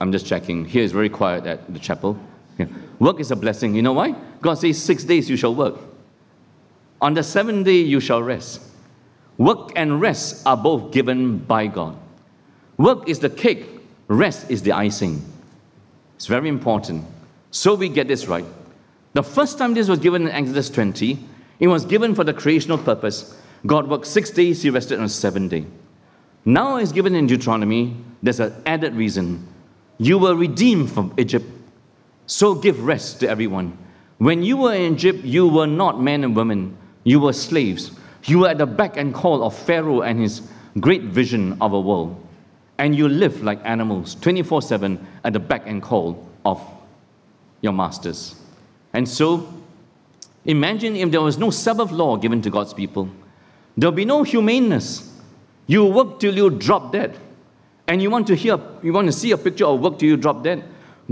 I'm 0.00 0.12
just 0.12 0.26
checking. 0.26 0.64
Here 0.64 0.82
is 0.82 0.92
very 0.92 1.08
quiet 1.08 1.46
at 1.46 1.72
the 1.72 1.78
chapel. 1.78 2.18
Yeah. 2.58 2.66
Work 2.98 3.20
is 3.20 3.30
a 3.30 3.36
blessing. 3.36 3.74
You 3.74 3.82
know 3.82 3.92
why? 3.92 4.14
God 4.40 4.54
says, 4.54 4.82
Six 4.82 5.04
days 5.04 5.30
you 5.30 5.36
shall 5.36 5.54
work. 5.54 5.76
On 7.00 7.14
the 7.14 7.22
seventh 7.22 7.64
day 7.64 7.78
you 7.80 8.00
shall 8.00 8.22
rest. 8.22 8.60
Work 9.38 9.72
and 9.76 10.00
rest 10.00 10.46
are 10.46 10.56
both 10.56 10.92
given 10.92 11.38
by 11.38 11.66
God. 11.66 11.96
Work 12.76 13.08
is 13.08 13.18
the 13.18 13.30
cake, 13.30 13.66
rest 14.08 14.50
is 14.50 14.62
the 14.62 14.72
icing. 14.72 15.22
It's 16.16 16.26
very 16.26 16.48
important. 16.48 17.04
So 17.50 17.74
we 17.74 17.88
get 17.88 18.08
this 18.08 18.26
right. 18.26 18.44
The 19.12 19.22
first 19.22 19.58
time 19.58 19.74
this 19.74 19.88
was 19.88 19.98
given 19.98 20.22
in 20.22 20.28
Exodus 20.28 20.70
20, 20.70 21.18
it 21.60 21.68
was 21.68 21.84
given 21.84 22.14
for 22.14 22.24
the 22.24 22.34
creational 22.34 22.78
purpose. 22.78 23.36
God 23.66 23.88
worked 23.88 24.06
six 24.06 24.30
days, 24.30 24.62
he 24.62 24.70
rested 24.70 24.98
on 24.98 25.04
the 25.04 25.08
seventh 25.08 25.50
day. 25.50 25.64
Now 26.44 26.76
it's 26.76 26.92
given 26.92 27.14
in 27.14 27.26
Deuteronomy, 27.26 27.96
there's 28.22 28.40
an 28.40 28.54
added 28.66 28.94
reason. 28.94 29.46
You 29.98 30.18
were 30.18 30.34
redeemed 30.34 30.90
from 30.90 31.14
Egypt, 31.16 31.46
so 32.26 32.54
give 32.54 32.84
rest 32.84 33.20
to 33.20 33.28
everyone. 33.28 33.78
When 34.18 34.42
you 34.42 34.56
were 34.56 34.74
in 34.74 34.94
Egypt, 34.94 35.24
you 35.24 35.48
were 35.48 35.66
not 35.66 36.00
men 36.00 36.24
and 36.24 36.34
women, 36.34 36.76
you 37.04 37.20
were 37.20 37.32
slaves. 37.32 37.92
You 38.24 38.40
were 38.40 38.48
at 38.48 38.58
the 38.58 38.66
beck 38.66 38.96
and 38.96 39.12
call 39.12 39.44
of 39.44 39.54
Pharaoh 39.54 40.02
and 40.02 40.18
his 40.18 40.42
great 40.80 41.02
vision 41.02 41.56
of 41.60 41.72
a 41.72 41.80
world. 41.80 42.23
And 42.78 42.94
you 42.94 43.08
live 43.08 43.42
like 43.42 43.60
animals 43.64 44.16
24 44.16 44.62
7 44.62 45.06
at 45.24 45.32
the 45.32 45.40
beck 45.40 45.62
and 45.66 45.82
call 45.82 46.28
of 46.44 46.60
your 47.60 47.72
masters. 47.72 48.34
And 48.92 49.08
so, 49.08 49.52
imagine 50.44 50.96
if 50.96 51.10
there 51.10 51.20
was 51.20 51.38
no 51.38 51.50
Sabbath 51.50 51.90
law 51.90 52.16
given 52.16 52.42
to 52.42 52.50
God's 52.50 52.74
people, 52.74 53.08
there'll 53.76 53.92
be 53.92 54.04
no 54.04 54.22
humaneness. 54.22 55.12
You 55.66 55.86
work 55.86 56.20
till 56.20 56.34
you 56.34 56.50
drop 56.50 56.92
dead. 56.92 57.18
And 57.86 58.00
you 58.00 58.10
want 58.10 58.26
to 58.28 58.34
hear, 58.34 58.58
you 58.82 58.92
want 58.92 59.08
to 59.08 59.12
see 59.12 59.32
a 59.32 59.38
picture 59.38 59.66
of 59.66 59.80
work 59.80 59.98
till 59.98 60.08
you 60.08 60.16
drop 60.16 60.42
dead? 60.42 60.64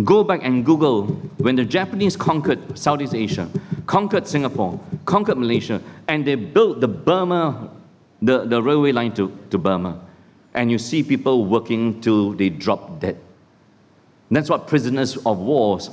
Go 0.04 0.24
back 0.24 0.40
and 0.42 0.64
Google 0.64 1.06
when 1.36 1.56
the 1.56 1.66
Japanese 1.66 2.16
conquered 2.16 2.78
Southeast 2.78 3.14
Asia, 3.14 3.48
conquered 3.86 4.26
Singapore, 4.26 4.80
conquered 5.04 5.36
Malaysia, 5.36 5.82
and 6.08 6.24
they 6.26 6.34
built 6.34 6.80
the 6.80 6.88
Burma, 6.88 7.70
the, 8.22 8.46
the 8.46 8.62
railway 8.62 8.92
line 8.92 9.12
to, 9.14 9.36
to 9.50 9.58
Burma. 9.58 10.00
And 10.54 10.70
you 10.70 10.78
see 10.78 11.02
people 11.02 11.46
working 11.46 12.00
till 12.00 12.32
they 12.32 12.50
drop 12.50 13.00
dead. 13.00 13.18
That's 14.30 14.48
what 14.48 14.66
prisoners 14.66 15.16
of 15.26 15.38
wars 15.38 15.90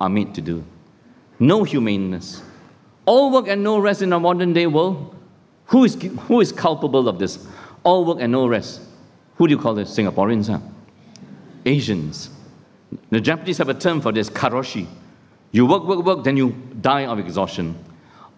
are 0.00 0.08
made 0.08 0.34
to 0.34 0.40
do. 0.40 0.64
No 1.38 1.64
humaneness. 1.64 2.42
All 3.04 3.30
work 3.30 3.48
and 3.48 3.62
no 3.62 3.78
rest 3.78 4.02
in 4.02 4.12
a 4.12 4.20
modern 4.20 4.52
day 4.52 4.66
world. 4.66 5.14
Who 5.66 5.84
is, 5.84 5.94
who 5.94 6.40
is 6.40 6.52
culpable 6.52 7.08
of 7.08 7.18
this? 7.18 7.46
All 7.84 8.04
work 8.04 8.18
and 8.20 8.32
no 8.32 8.46
rest. 8.46 8.80
Who 9.36 9.46
do 9.46 9.54
you 9.54 9.58
call 9.60 9.74
this? 9.74 9.96
Singaporeans, 9.96 10.48
huh? 10.48 10.60
Asians. 11.64 12.30
The 13.10 13.20
Japanese 13.20 13.58
have 13.58 13.68
a 13.68 13.74
term 13.74 14.00
for 14.00 14.12
this, 14.12 14.28
karoshi. 14.28 14.86
You 15.50 15.66
work, 15.66 15.84
work, 15.84 16.04
work, 16.04 16.24
then 16.24 16.36
you 16.36 16.50
die 16.80 17.06
of 17.06 17.18
exhaustion. 17.18 17.76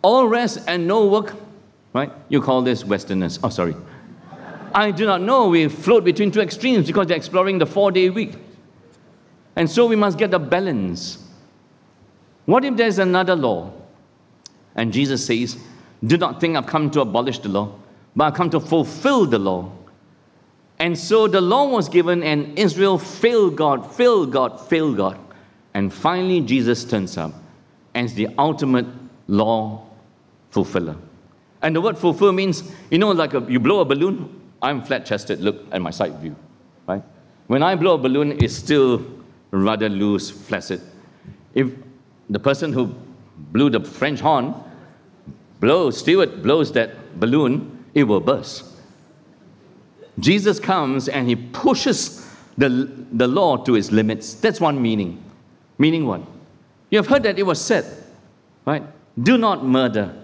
All 0.02 0.28
rest 0.28 0.60
and 0.66 0.86
no 0.86 1.06
work, 1.06 1.34
right? 1.92 2.12
You 2.28 2.40
call 2.40 2.62
this 2.62 2.84
Westerners. 2.84 3.38
Oh, 3.42 3.48
sorry. 3.48 3.74
I 4.74 4.90
do 4.90 5.06
not 5.06 5.22
know. 5.22 5.48
We 5.48 5.68
float 5.68 6.04
between 6.04 6.32
two 6.32 6.40
extremes 6.40 6.86
because 6.86 7.06
they're 7.06 7.16
exploring 7.16 7.58
the 7.58 7.66
four 7.66 7.92
day 7.92 8.10
week. 8.10 8.34
And 9.56 9.70
so 9.70 9.86
we 9.86 9.94
must 9.94 10.18
get 10.18 10.34
a 10.34 10.38
balance. 10.38 11.18
What 12.46 12.64
if 12.64 12.76
there's 12.76 12.98
another 12.98 13.36
law? 13.36 13.72
And 14.74 14.92
Jesus 14.92 15.24
says, 15.24 15.56
Do 16.04 16.18
not 16.18 16.40
think 16.40 16.56
I've 16.56 16.66
come 16.66 16.90
to 16.90 17.00
abolish 17.00 17.38
the 17.38 17.48
law, 17.48 17.72
but 18.16 18.24
I've 18.24 18.34
come 18.34 18.50
to 18.50 18.60
fulfill 18.60 19.26
the 19.26 19.38
law. 19.38 19.70
And 20.80 20.98
so 20.98 21.28
the 21.28 21.40
law 21.40 21.68
was 21.68 21.88
given, 21.88 22.24
and 22.24 22.58
Israel 22.58 22.98
failed 22.98 23.56
God, 23.56 23.94
failed 23.94 24.32
God, 24.32 24.60
failed 24.68 24.96
God. 24.96 25.18
And 25.72 25.92
finally, 25.92 26.40
Jesus 26.40 26.84
turns 26.84 27.16
up 27.16 27.32
as 27.94 28.14
the 28.14 28.28
ultimate 28.38 28.86
law 29.28 29.86
fulfiller. 30.50 30.96
And 31.62 31.76
the 31.76 31.80
word 31.80 31.96
fulfill 31.96 32.32
means, 32.32 32.72
you 32.90 32.98
know, 32.98 33.12
like 33.12 33.34
a, 33.34 33.40
you 33.48 33.60
blow 33.60 33.80
a 33.80 33.84
balloon, 33.84 34.43
I'm 34.64 34.80
flat 34.80 35.04
chested, 35.04 35.40
look 35.40 35.66
at 35.70 35.82
my 35.82 35.90
side 35.90 36.18
view, 36.20 36.34
right? 36.86 37.02
When 37.48 37.62
I 37.62 37.74
blow 37.74 37.96
a 37.96 37.98
balloon, 37.98 38.32
it's 38.42 38.54
still 38.54 39.04
rather 39.50 39.90
loose, 39.90 40.30
flaccid. 40.30 40.80
If 41.54 41.70
the 42.30 42.38
person 42.38 42.72
who 42.72 42.94
blew 43.36 43.68
the 43.68 43.80
French 43.80 44.20
horn 44.20 44.54
blows, 45.60 45.98
Stewart 45.98 46.42
blows 46.42 46.72
that 46.72 47.20
balloon, 47.20 47.84
it 47.92 48.04
will 48.04 48.20
burst. 48.20 48.64
Jesus 50.18 50.58
comes 50.58 51.08
and 51.08 51.28
he 51.28 51.36
pushes 51.36 52.26
the, 52.56 52.90
the 53.12 53.28
law 53.28 53.58
to 53.58 53.74
its 53.74 53.92
limits. 53.92 54.32
That's 54.32 54.60
one 54.62 54.80
meaning. 54.80 55.22
Meaning 55.76 56.06
what? 56.06 56.22
You 56.88 56.98
have 56.98 57.06
heard 57.06 57.24
that 57.24 57.38
it 57.38 57.42
was 57.42 57.60
said, 57.60 57.84
right? 58.64 58.82
Do 59.20 59.36
not 59.36 59.62
murder. 59.62 60.14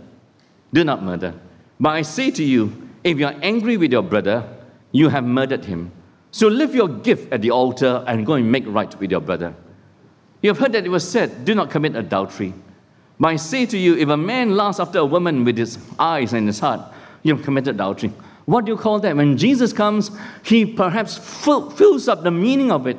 Do 0.73 0.83
not 0.83 1.03
murder. 1.03 1.35
But 1.79 1.91
I 1.91 2.03
say 2.03 2.31
to 2.31 2.43
you, 2.43 2.80
if 3.05 3.19
you 3.19 3.27
are 3.27 3.35
angry 3.43 3.77
with 3.77 3.93
your 3.93 4.03
brother, 4.03 4.45
you 4.93 5.09
have 5.09 5.25
murdered 5.25 5.65
him. 5.65 5.93
So 6.33 6.49
leave 6.49 6.75
your 6.75 6.89
gift 6.89 7.33
at 7.33 7.43
the 7.43 7.51
altar 7.51 8.05
and 8.07 8.25
go 8.25 8.35
and 8.35 8.51
make 8.51 8.65
right 8.67 8.99
with 9.01 9.11
your 9.11 9.21
brother. 9.21 9.55
You 10.43 10.51
have 10.51 10.59
heard 10.59 10.73
that 10.73 10.87
it 10.87 10.89
was 10.89 11.09
said, 11.09 11.45
Do 11.45 11.55
not 11.55 11.71
commit 11.71 11.97
adultery. 11.97 12.55
But 13.19 13.29
I 13.29 13.37
say 13.37 13.67
to 13.67 13.77
you, 13.77 13.97
if 13.97 14.09
a 14.09 14.17
man 14.17 14.57
lusts 14.57 14.81
after 14.81 15.01
a 15.01 15.05
woman 15.05 15.45
with 15.45 15.59
his 15.59 15.79
eyes 15.99 16.33
and 16.33 16.47
his 16.47 16.59
heart, 16.59 16.81
you 17.23 17.35
have 17.35 17.45
committed 17.45 17.75
adultery. 17.75 18.13
What 18.47 18.65
do 18.65 18.73
you 18.73 18.79
call 18.79 18.99
that? 19.01 19.15
When 19.15 19.37
Jesus 19.37 19.73
comes, 19.73 20.11
he 20.43 20.65
perhaps 20.65 21.19
fills 21.19 22.09
up 22.09 22.23
the 22.23 22.31
meaning 22.31 22.73
of 22.73 22.87
it. 22.87 22.97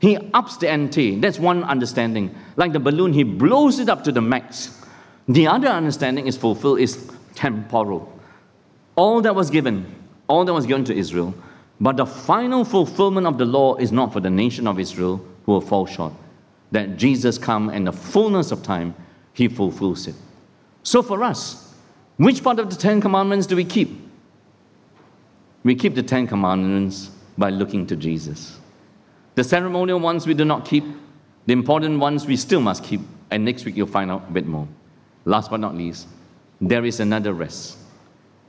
He 0.00 0.16
ups 0.34 0.56
the 0.58 0.68
ante. 0.68 1.18
That's 1.18 1.38
one 1.38 1.64
understanding. 1.64 2.34
Like 2.56 2.72
the 2.72 2.80
balloon, 2.80 3.12
he 3.12 3.24
blows 3.24 3.78
it 3.78 3.88
up 3.88 4.04
to 4.04 4.12
the 4.12 4.20
max. 4.20 4.80
The 5.28 5.48
other 5.48 5.68
understanding 5.68 6.26
is 6.26 6.36
fulfilled 6.36 6.78
is 6.78 7.10
temporal. 7.34 8.15
All 8.96 9.20
that 9.20 9.34
was 9.34 9.50
given, 9.50 9.86
all 10.26 10.44
that 10.44 10.52
was 10.52 10.66
given 10.66 10.84
to 10.86 10.94
Israel, 10.94 11.34
but 11.80 11.96
the 11.96 12.06
final 12.06 12.64
fulfillment 12.64 13.26
of 13.26 13.38
the 13.38 13.44
law 13.44 13.76
is 13.76 13.92
not 13.92 14.12
for 14.12 14.20
the 14.20 14.30
nation 14.30 14.66
of 14.66 14.80
Israel 14.80 15.24
who 15.44 15.52
will 15.52 15.60
fall 15.60 15.86
short. 15.86 16.12
That 16.72 16.96
Jesus 16.96 17.38
come 17.38 17.68
and 17.68 17.86
the 17.86 17.92
fullness 17.92 18.50
of 18.50 18.62
time, 18.62 18.94
he 19.34 19.48
fulfills 19.48 20.06
it. 20.06 20.14
So 20.82 21.02
for 21.02 21.22
us, 21.22 21.74
which 22.16 22.42
part 22.42 22.58
of 22.58 22.70
the 22.70 22.76
Ten 22.76 23.00
Commandments 23.00 23.46
do 23.46 23.56
we 23.56 23.64
keep? 23.64 23.90
We 25.62 25.74
keep 25.74 25.94
the 25.94 26.02
Ten 26.02 26.26
Commandments 26.26 27.10
by 27.36 27.50
looking 27.50 27.86
to 27.88 27.96
Jesus. 27.96 28.58
The 29.34 29.44
ceremonial 29.44 30.00
ones 30.00 30.26
we 30.26 30.32
do 30.32 30.46
not 30.46 30.64
keep, 30.64 30.84
the 31.44 31.52
important 31.52 32.00
ones 32.00 32.26
we 32.26 32.36
still 32.36 32.60
must 32.60 32.82
keep, 32.82 33.00
and 33.30 33.44
next 33.44 33.66
week 33.66 33.76
you'll 33.76 33.86
find 33.86 34.10
out 34.10 34.24
a 34.28 34.32
bit 34.32 34.46
more. 34.46 34.66
Last 35.26 35.50
but 35.50 35.60
not 35.60 35.74
least, 35.74 36.06
there 36.60 36.86
is 36.86 37.00
another 37.00 37.34
rest. 37.34 37.76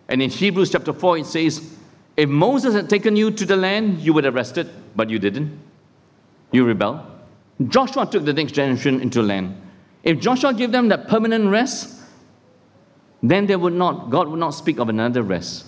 And 0.09 0.21
in 0.21 0.29
Hebrews 0.29 0.71
chapter 0.71 0.93
4, 0.93 1.19
it 1.19 1.25
says, 1.25 1.75
If 2.15 2.29
Moses 2.29 2.73
had 2.73 2.89
taken 2.89 3.15
you 3.15 3.31
to 3.31 3.45
the 3.45 3.57
land, 3.57 3.99
you 3.99 4.13
would 4.13 4.23
have 4.23 4.35
rested, 4.35 4.69
but 4.95 5.09
you 5.09 5.19
didn't. 5.19 5.59
You 6.51 6.63
rebelled. 6.65 7.01
Joshua 7.67 8.05
took 8.05 8.23
the 8.25 8.33
next 8.33 8.53
generation 8.53 9.01
into 9.01 9.21
land. 9.21 9.59
If 10.03 10.19
Joshua 10.19 10.53
gave 10.53 10.71
them 10.71 10.87
that 10.89 11.07
permanent 11.07 11.49
rest, 11.49 12.01
then 13.21 13.47
they 13.47 13.55
would 13.55 13.73
not, 13.73 14.09
God 14.09 14.27
would 14.29 14.39
not 14.39 14.51
speak 14.51 14.79
of 14.79 14.89
another 14.89 15.23
rest. 15.23 15.65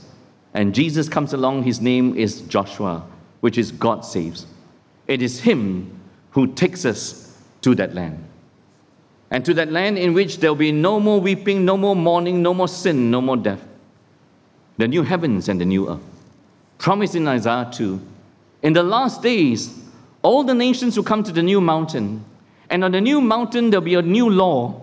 And 0.53 0.73
Jesus 0.73 1.09
comes 1.09 1.33
along, 1.33 1.63
his 1.63 1.81
name 1.81 2.15
is 2.15 2.41
Joshua, 2.41 3.05
which 3.41 3.57
is 3.57 3.71
God 3.71 4.05
saves. 4.05 4.45
It 5.07 5.21
is 5.21 5.39
him 5.39 5.99
who 6.31 6.47
takes 6.53 6.85
us 6.85 7.37
to 7.61 7.75
that 7.75 7.93
land. 7.93 8.23
And 9.31 9.43
to 9.45 9.53
that 9.55 9.71
land 9.71 9.97
in 9.97 10.13
which 10.13 10.39
there 10.39 10.51
will 10.51 10.57
be 10.57 10.71
no 10.71 10.99
more 10.99 11.19
weeping, 11.19 11.65
no 11.65 11.77
more 11.77 11.95
mourning, 11.95 12.41
no 12.41 12.53
more 12.53 12.67
sin, 12.67 13.11
no 13.11 13.21
more 13.21 13.37
death. 13.37 13.63
The 14.79 14.87
new 14.87 15.03
heavens 15.03 15.49
and 15.49 15.59
the 15.59 15.65
new 15.65 15.89
earth. 15.89 15.99
Promised 16.77 17.13
in 17.13 17.27
Isaiah 17.27 17.69
2. 17.69 17.99
In 18.63 18.71
the 18.71 18.81
last 18.81 19.21
days, 19.21 19.77
all 20.21 20.45
the 20.45 20.53
nations 20.53 20.95
will 20.95 21.03
come 21.03 21.21
to 21.23 21.33
the 21.33 21.43
new 21.43 21.59
mountain. 21.59 22.23
And 22.69 22.85
on 22.85 22.93
the 22.93 23.01
new 23.01 23.19
mountain, 23.19 23.71
there'll 23.71 23.83
be 23.83 23.95
a 23.95 24.01
new 24.01 24.29
law, 24.29 24.79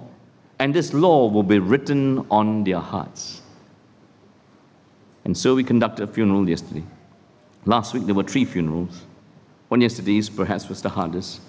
and 0.58 0.74
this 0.74 0.92
law 0.92 1.28
will 1.30 1.42
be 1.42 1.58
written 1.58 2.26
on 2.30 2.64
their 2.64 2.80
hearts. 2.80 3.40
And 5.24 5.34
so 5.34 5.54
we 5.54 5.64
conducted 5.64 6.06
a 6.06 6.12
funeral 6.12 6.46
yesterday. 6.46 6.84
Last 7.64 7.94
week 7.94 8.04
there 8.04 8.14
were 8.14 8.22
three 8.22 8.44
funerals. 8.44 9.02
One 9.68 9.80
yesterday's 9.80 10.28
perhaps 10.28 10.68
was 10.68 10.82
the 10.82 10.90
hardest 10.90 11.40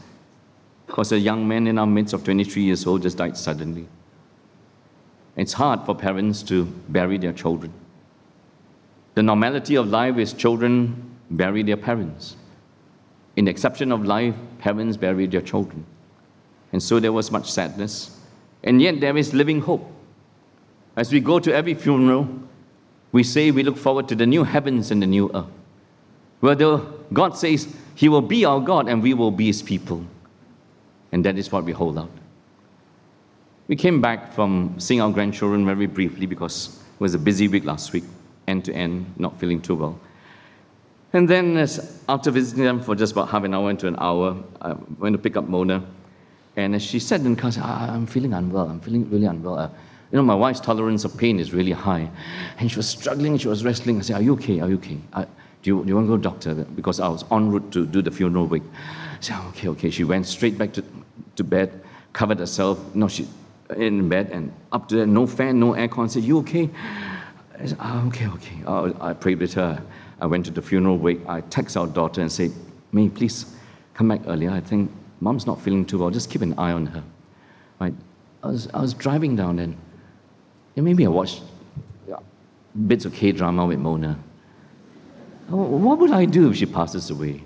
because 0.86 1.12
a 1.12 1.20
young 1.20 1.46
man 1.46 1.68
in 1.68 1.78
our 1.78 1.86
midst 1.86 2.14
of 2.14 2.24
23 2.24 2.64
years 2.64 2.88
old 2.88 3.02
just 3.02 3.18
died 3.18 3.36
suddenly. 3.36 3.90
It's 5.36 5.52
hard 5.52 5.86
for 5.86 5.94
parents 5.94 6.44
to 6.44 6.64
bury 6.88 7.18
their 7.18 7.34
children. 7.34 7.74
The 9.18 9.24
normality 9.24 9.74
of 9.74 9.88
life 9.88 10.18
is 10.20 10.32
children 10.32 10.94
bury 11.32 11.64
their 11.64 11.76
parents. 11.76 12.36
In 13.36 13.46
the 13.46 13.50
exception 13.50 13.92
of 13.92 14.06
life, 14.06 14.36
parents 14.60 14.96
bury 14.96 15.26
their 15.26 15.42
children. 15.42 15.88
And 16.72 16.84
so 16.84 17.00
there 17.00 17.12
was 17.12 17.32
much 17.32 17.50
sadness. 17.50 18.16
And 18.64 18.80
yet 18.80 19.02
there 19.02 19.18
is 19.18 19.34
living 19.34 19.62
hope. 19.62 19.92
As 20.96 21.12
we 21.12 21.20
go 21.20 21.40
to 21.40 21.52
every 21.52 21.74
funeral, 21.74 22.30
we 23.12 23.24
say 23.24 23.50
we 23.50 23.64
look 23.64 23.76
forward 23.76 24.08
to 24.10 24.14
the 24.14 24.28
new 24.28 24.44
heavens 24.44 24.92
and 24.92 25.02
the 25.02 25.08
new 25.08 25.32
earth. 25.34 25.50
Where 26.42 26.78
God 27.12 27.36
says 27.36 27.76
He 27.96 28.10
will 28.10 28.22
be 28.22 28.46
our 28.46 28.60
God 28.60 28.88
and 28.88 29.02
we 29.02 29.16
will 29.16 29.32
be 29.32 29.48
His 29.48 29.64
people. 29.64 30.06
And 31.12 31.26
that 31.26 31.40
is 31.40 31.52
what 31.52 31.64
we 31.64 31.72
hold 31.72 31.98
out. 31.98 32.12
We 33.68 33.78
came 33.78 34.00
back 34.00 34.32
from 34.32 34.76
seeing 34.78 35.02
our 35.02 35.10
grandchildren 35.10 35.66
very 35.66 35.88
briefly 35.88 36.28
because 36.28 36.68
it 36.94 37.00
was 37.00 37.16
a 37.16 37.20
busy 37.20 37.48
week 37.48 37.66
last 37.66 37.94
week, 37.94 38.04
end 38.48 38.66
to 38.66 38.74
end, 38.74 39.14
not 39.18 39.40
feeling 39.40 39.62
too 39.62 39.76
well. 39.76 40.00
And 41.14 41.28
then, 41.28 41.58
as, 41.58 42.02
after 42.10 42.32
visiting 42.32 42.64
them 42.64 42.82
for 42.82 42.96
just 42.96 43.14
about 43.14 43.30
half 43.30 43.44
an 43.44 43.54
hour 43.54 43.70
into 43.70 43.88
an 43.88 43.96
hour, 44.00 44.38
I 44.62 44.74
went 45.00 45.14
to 45.14 45.18
pick 45.18 45.38
up 45.38 45.48
Mona. 45.48 45.84
And 46.56 46.76
as 46.76 46.84
she 46.84 47.00
said 47.00 47.22
in 47.22 47.36
the 47.36 47.42
car, 47.42 47.48
I 47.48 47.52
said, 47.52 47.64
ah, 47.66 47.94
I'm 47.94 48.06
feeling 48.06 48.34
unwell. 48.34 48.70
I'm 48.70 48.80
feeling 48.80 49.10
really 49.10 49.26
unwell. 49.26 49.58
Uh, 49.58 49.70
you 50.12 50.18
know, 50.18 50.24
my 50.24 50.36
wife's 50.36 50.60
tolerance 50.60 51.04
of 51.04 51.18
pain 51.18 51.40
is 51.40 51.54
really 51.54 51.72
high. 51.72 52.10
And 52.60 52.70
she 52.70 52.78
was 52.78 52.88
struggling, 52.88 53.38
she 53.38 53.48
was 53.48 53.66
wrestling. 53.66 53.98
I 53.98 54.02
said, 54.02 54.16
Are 54.16 54.22
you 54.22 54.34
okay? 54.34 54.60
Are 54.62 54.70
you 54.70 54.76
okay? 54.76 54.98
Do, 55.14 55.26
you, 55.64 55.84
do 55.84 55.90
you 55.90 55.96
want 55.96 56.08
to 56.08 56.10
go 56.10 56.18
to 56.18 56.24
doctor? 56.24 56.54
Because 56.54 57.00
I 57.00 57.10
was 57.10 57.26
en 57.30 57.52
route 57.52 57.72
to 57.74 57.86
do 57.86 58.02
the 58.02 58.12
funeral 58.12 58.48
wake. 58.48 58.64
I 58.74 59.18
said, 59.20 59.38
Okay, 59.50 59.68
okay. 59.70 59.90
She 59.90 60.06
went 60.06 60.26
straight 60.26 60.58
back 60.58 60.72
to, 60.74 60.84
to 61.36 61.44
bed, 61.44 61.84
covered 62.14 62.40
herself. 62.40 62.80
No, 62.96 63.08
she 63.08 63.28
in 63.76 64.08
bed 64.08 64.30
and 64.32 64.54
up 64.72 64.88
to 64.88 64.96
there, 64.96 65.06
no 65.06 65.28
fan, 65.28 65.60
no 65.60 65.74
aircon. 65.74 66.06
I 66.06 66.08
said, 66.08 66.24
You 66.24 66.40
okay? 66.40 66.70
I 67.60 67.65
said, 67.65 67.78
oh, 67.82 68.04
Okay, 68.08 68.28
okay. 68.28 68.63
Oh, 68.65 68.96
I 69.02 69.13
prayed 69.13 69.39
with 69.39 69.54
her. 69.56 69.82
I 70.22 70.26
went 70.26 70.46
to 70.46 70.52
the 70.52 70.62
funeral 70.62 70.98
wake. 70.98 71.20
I 71.28 71.41
text 71.41 71.78
our 71.78 71.88
daughter 71.88 72.22
and 72.22 72.32
said, 72.32 72.52
May, 72.91 73.10
please 73.10 73.56
come 73.93 74.08
back 74.08 74.22
earlier. 74.28 74.52
I 74.52 74.60
think 74.60 74.91
mom's 75.22 75.46
not 75.46 75.62
feeling 75.62 75.86
too 75.86 76.00
well. 76.00 76.10
Just 76.10 76.30
keep 76.30 76.41
an 76.41 76.58
eye 76.58 76.72
on 76.72 76.86
her. 76.88 77.04
Right? 77.80 77.93
I 78.43 78.48
was, 78.48 78.67
I 78.74 78.82
was 78.82 78.93
driving 78.93 79.36
down 79.36 79.60
and, 79.60 79.76
maybe 80.76 81.06
I 81.06 81.10
watched 81.10 81.41
bits 82.88 83.06
of 83.06 83.13
K 83.13 83.32
drama 83.32 83.65
with 83.65 83.80
Mona. 83.80 84.17
Oh, 85.50 85.56
what 85.56 85.98
would 86.00 86.12
I 86.12 86.26
do 86.26 86.52
if 86.52 86.58
she 86.58 86.65
passes 86.65 87.10
away? 87.10 87.43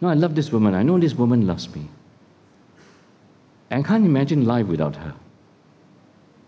No, 0.00 0.08
I 0.08 0.14
love 0.14 0.34
this 0.34 0.52
woman. 0.52 0.74
I 0.74 0.82
know 0.82 0.98
this 0.98 1.14
woman 1.14 1.46
loves 1.46 1.74
me. 1.74 1.88
I 3.70 3.82
can't 3.82 4.04
imagine 4.04 4.44
life 4.44 4.66
without 4.66 4.96
her. 4.96 5.14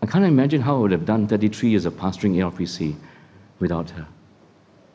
I 0.01 0.05
can't 0.07 0.25
imagine 0.25 0.61
how 0.61 0.77
I 0.77 0.79
would 0.79 0.91
have 0.91 1.05
done 1.05 1.27
33 1.27 1.69
years 1.69 1.85
of 1.85 1.93
pastoring 1.93 2.35
ARPC 2.35 2.95
without 3.59 3.89
her. 3.91 4.07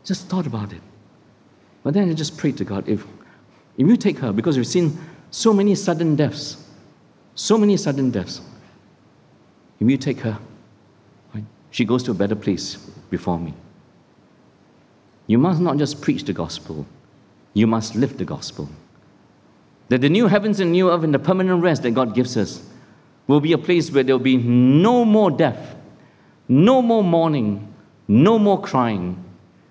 Just 0.05 0.29
thought 0.29 0.47
about 0.47 0.73
it. 0.73 0.83
But 1.83 1.95
then 1.95 2.11
I 2.11 2.15
just 2.15 2.37
prayed 2.37 2.57
to 2.59 2.65
God 2.65 2.89
if, 2.89 3.05
if 3.79 3.87
you 3.87 3.97
take 3.97 4.19
her, 4.19 4.33
because 4.33 4.57
we've 4.57 4.67
seen 4.67 4.99
so 5.31 5.53
many 5.53 5.75
sudden 5.75 6.17
deaths, 6.17 6.65
so 7.35 7.57
many 7.57 7.77
sudden 7.77 8.11
deaths. 8.11 8.41
If 9.79 9.89
you 9.89 9.97
take 9.97 10.21
her, 10.21 10.39
she 11.71 11.85
goes 11.85 12.03
to 12.05 12.11
a 12.11 12.15
better 12.15 12.35
place 12.35 12.77
before 13.11 13.39
me. 13.39 13.53
You 15.27 15.39
must 15.39 15.61
not 15.61 15.77
just 15.77 16.01
preach 16.01 16.25
the 16.25 16.33
gospel, 16.33 16.87
you 17.53 17.67
must 17.67 17.95
live 17.95 18.17
the 18.17 18.25
gospel. 18.25 18.69
That 19.89 20.01
the 20.01 20.09
new 20.09 20.27
heavens 20.27 20.59
and 20.59 20.73
new 20.73 20.91
earth 20.91 21.05
and 21.05 21.13
the 21.13 21.19
permanent 21.19 21.63
rest 21.63 21.83
that 21.83 21.91
God 21.93 22.15
gives 22.15 22.37
us 22.37 22.67
will 23.27 23.41
be 23.41 23.53
a 23.53 23.59
place 23.59 23.91
where 23.91 24.03
there 24.03 24.17
will 24.17 24.23
be 24.23 24.37
no 24.37 25.05
more 25.05 25.31
death, 25.31 25.77
no 26.49 26.81
more 26.81 27.03
mourning, 27.03 27.75
no 28.09 28.39
more 28.39 28.61
crying, 28.61 29.23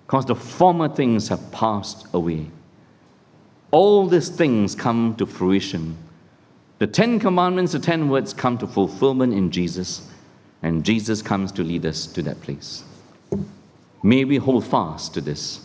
because 0.06 0.26
the 0.26 0.34
former 0.34 0.88
things 0.88 1.28
have 1.28 1.50
passed 1.52 2.06
away. 2.12 2.46
All 3.70 4.06
these 4.06 4.28
things 4.28 4.74
come 4.74 5.16
to 5.16 5.26
fruition. 5.26 5.96
The 6.78 6.86
Ten 6.86 7.18
Commandments, 7.18 7.72
the 7.72 7.78
Ten 7.78 8.08
Words 8.08 8.34
come 8.34 8.58
to 8.58 8.66
fulfillment 8.66 9.32
in 9.32 9.50
Jesus, 9.50 10.08
and 10.62 10.84
Jesus 10.84 11.22
comes 11.22 11.50
to 11.52 11.64
lead 11.64 11.86
us 11.86 12.06
to 12.08 12.22
that 12.22 12.40
place. 12.42 12.84
May 14.02 14.24
we 14.24 14.36
hold 14.36 14.64
fast 14.64 15.14
to 15.14 15.20
this 15.20 15.60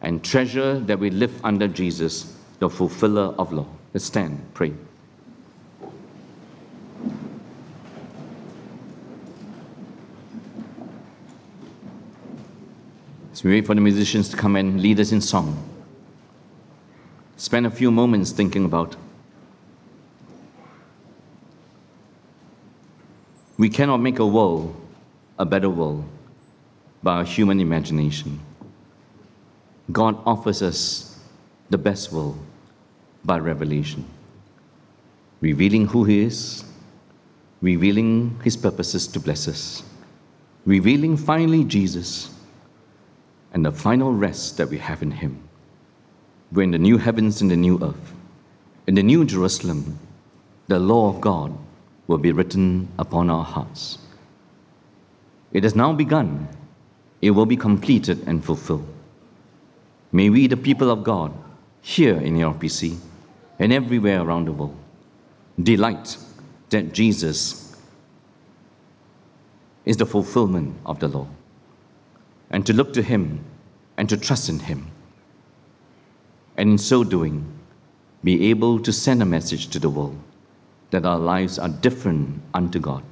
and 0.00 0.22
treasure 0.22 0.78
that 0.80 0.98
we 0.98 1.10
live 1.10 1.44
under 1.44 1.66
Jesus, 1.66 2.36
the 2.60 2.70
fulfiller 2.70 3.34
of 3.38 3.52
law. 3.52 3.66
Let's 3.92 4.04
stand, 4.04 4.40
pray. 4.54 4.72
As 13.34 13.42
we 13.42 13.50
wait 13.50 13.66
for 13.66 13.74
the 13.74 13.80
musicians 13.80 14.28
to 14.28 14.36
come 14.36 14.54
and 14.54 14.80
lead 14.80 15.00
us 15.00 15.10
in 15.10 15.20
song, 15.20 15.58
spend 17.36 17.66
a 17.66 17.70
few 17.70 17.90
moments 17.90 18.30
thinking 18.30 18.64
about 18.64 18.94
we 23.58 23.68
cannot 23.68 23.96
make 23.96 24.20
a 24.20 24.26
world 24.26 24.76
a 25.36 25.44
better 25.44 25.68
world 25.68 26.04
by 27.02 27.14
our 27.14 27.24
human 27.24 27.58
imagination. 27.58 28.38
God 29.90 30.16
offers 30.24 30.62
us 30.62 31.18
the 31.70 31.78
best 31.78 32.12
world 32.12 32.38
by 33.24 33.40
revelation, 33.40 34.04
revealing 35.40 35.88
who 35.88 36.04
He 36.04 36.20
is, 36.20 36.62
revealing 37.60 38.38
His 38.44 38.56
purposes 38.56 39.08
to 39.08 39.18
bless 39.18 39.48
us, 39.48 39.82
revealing 40.64 41.16
finally 41.16 41.64
Jesus 41.64 42.30
and 43.54 43.64
the 43.64 43.72
final 43.72 44.12
rest 44.12 44.56
that 44.58 44.68
we 44.68 44.78
have 44.78 45.00
in 45.00 45.12
Him. 45.12 45.40
We're 46.52 46.64
in 46.64 46.72
the 46.72 46.78
new 46.78 46.98
heavens 46.98 47.40
and 47.40 47.50
the 47.50 47.56
new 47.56 47.78
earth. 47.82 48.12
In 48.86 48.96
the 48.96 49.02
new 49.02 49.24
Jerusalem, 49.24 49.98
the 50.66 50.78
law 50.78 51.08
of 51.08 51.20
God 51.20 51.56
will 52.08 52.18
be 52.18 52.32
written 52.32 52.88
upon 52.98 53.30
our 53.30 53.44
hearts. 53.44 53.98
It 55.52 55.62
has 55.62 55.74
now 55.74 55.92
begun, 55.92 56.48
it 57.22 57.30
will 57.30 57.46
be 57.46 57.56
completed 57.56 58.24
and 58.26 58.44
fulfilled. 58.44 58.86
May 60.12 60.30
we, 60.30 60.48
the 60.48 60.56
people 60.56 60.90
of 60.90 61.04
God, 61.04 61.32
here 61.80 62.16
in 62.16 62.34
ARPC, 62.34 62.98
and 63.58 63.72
everywhere 63.72 64.20
around 64.20 64.46
the 64.46 64.52
world. 64.52 64.76
Delight 65.62 66.16
that 66.70 66.92
Jesus 66.92 67.76
is 69.84 69.96
the 69.96 70.06
fulfillment 70.06 70.76
of 70.84 70.98
the 70.98 71.08
law. 71.08 71.28
And 72.54 72.64
to 72.66 72.72
look 72.72 72.92
to 72.92 73.02
Him 73.02 73.44
and 73.96 74.08
to 74.08 74.16
trust 74.16 74.48
in 74.48 74.60
Him. 74.60 74.86
And 76.56 76.70
in 76.70 76.78
so 76.78 77.02
doing, 77.02 77.44
be 78.22 78.48
able 78.50 78.78
to 78.78 78.92
send 78.92 79.20
a 79.20 79.26
message 79.26 79.66
to 79.70 79.80
the 79.80 79.90
world 79.90 80.16
that 80.90 81.04
our 81.04 81.18
lives 81.18 81.58
are 81.58 81.68
different 81.68 82.40
unto 82.54 82.78
God 82.78 83.02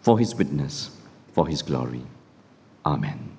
for 0.00 0.18
His 0.18 0.34
witness, 0.34 0.90
for 1.34 1.46
His 1.46 1.62
glory. 1.62 2.02
Amen. 2.84 3.33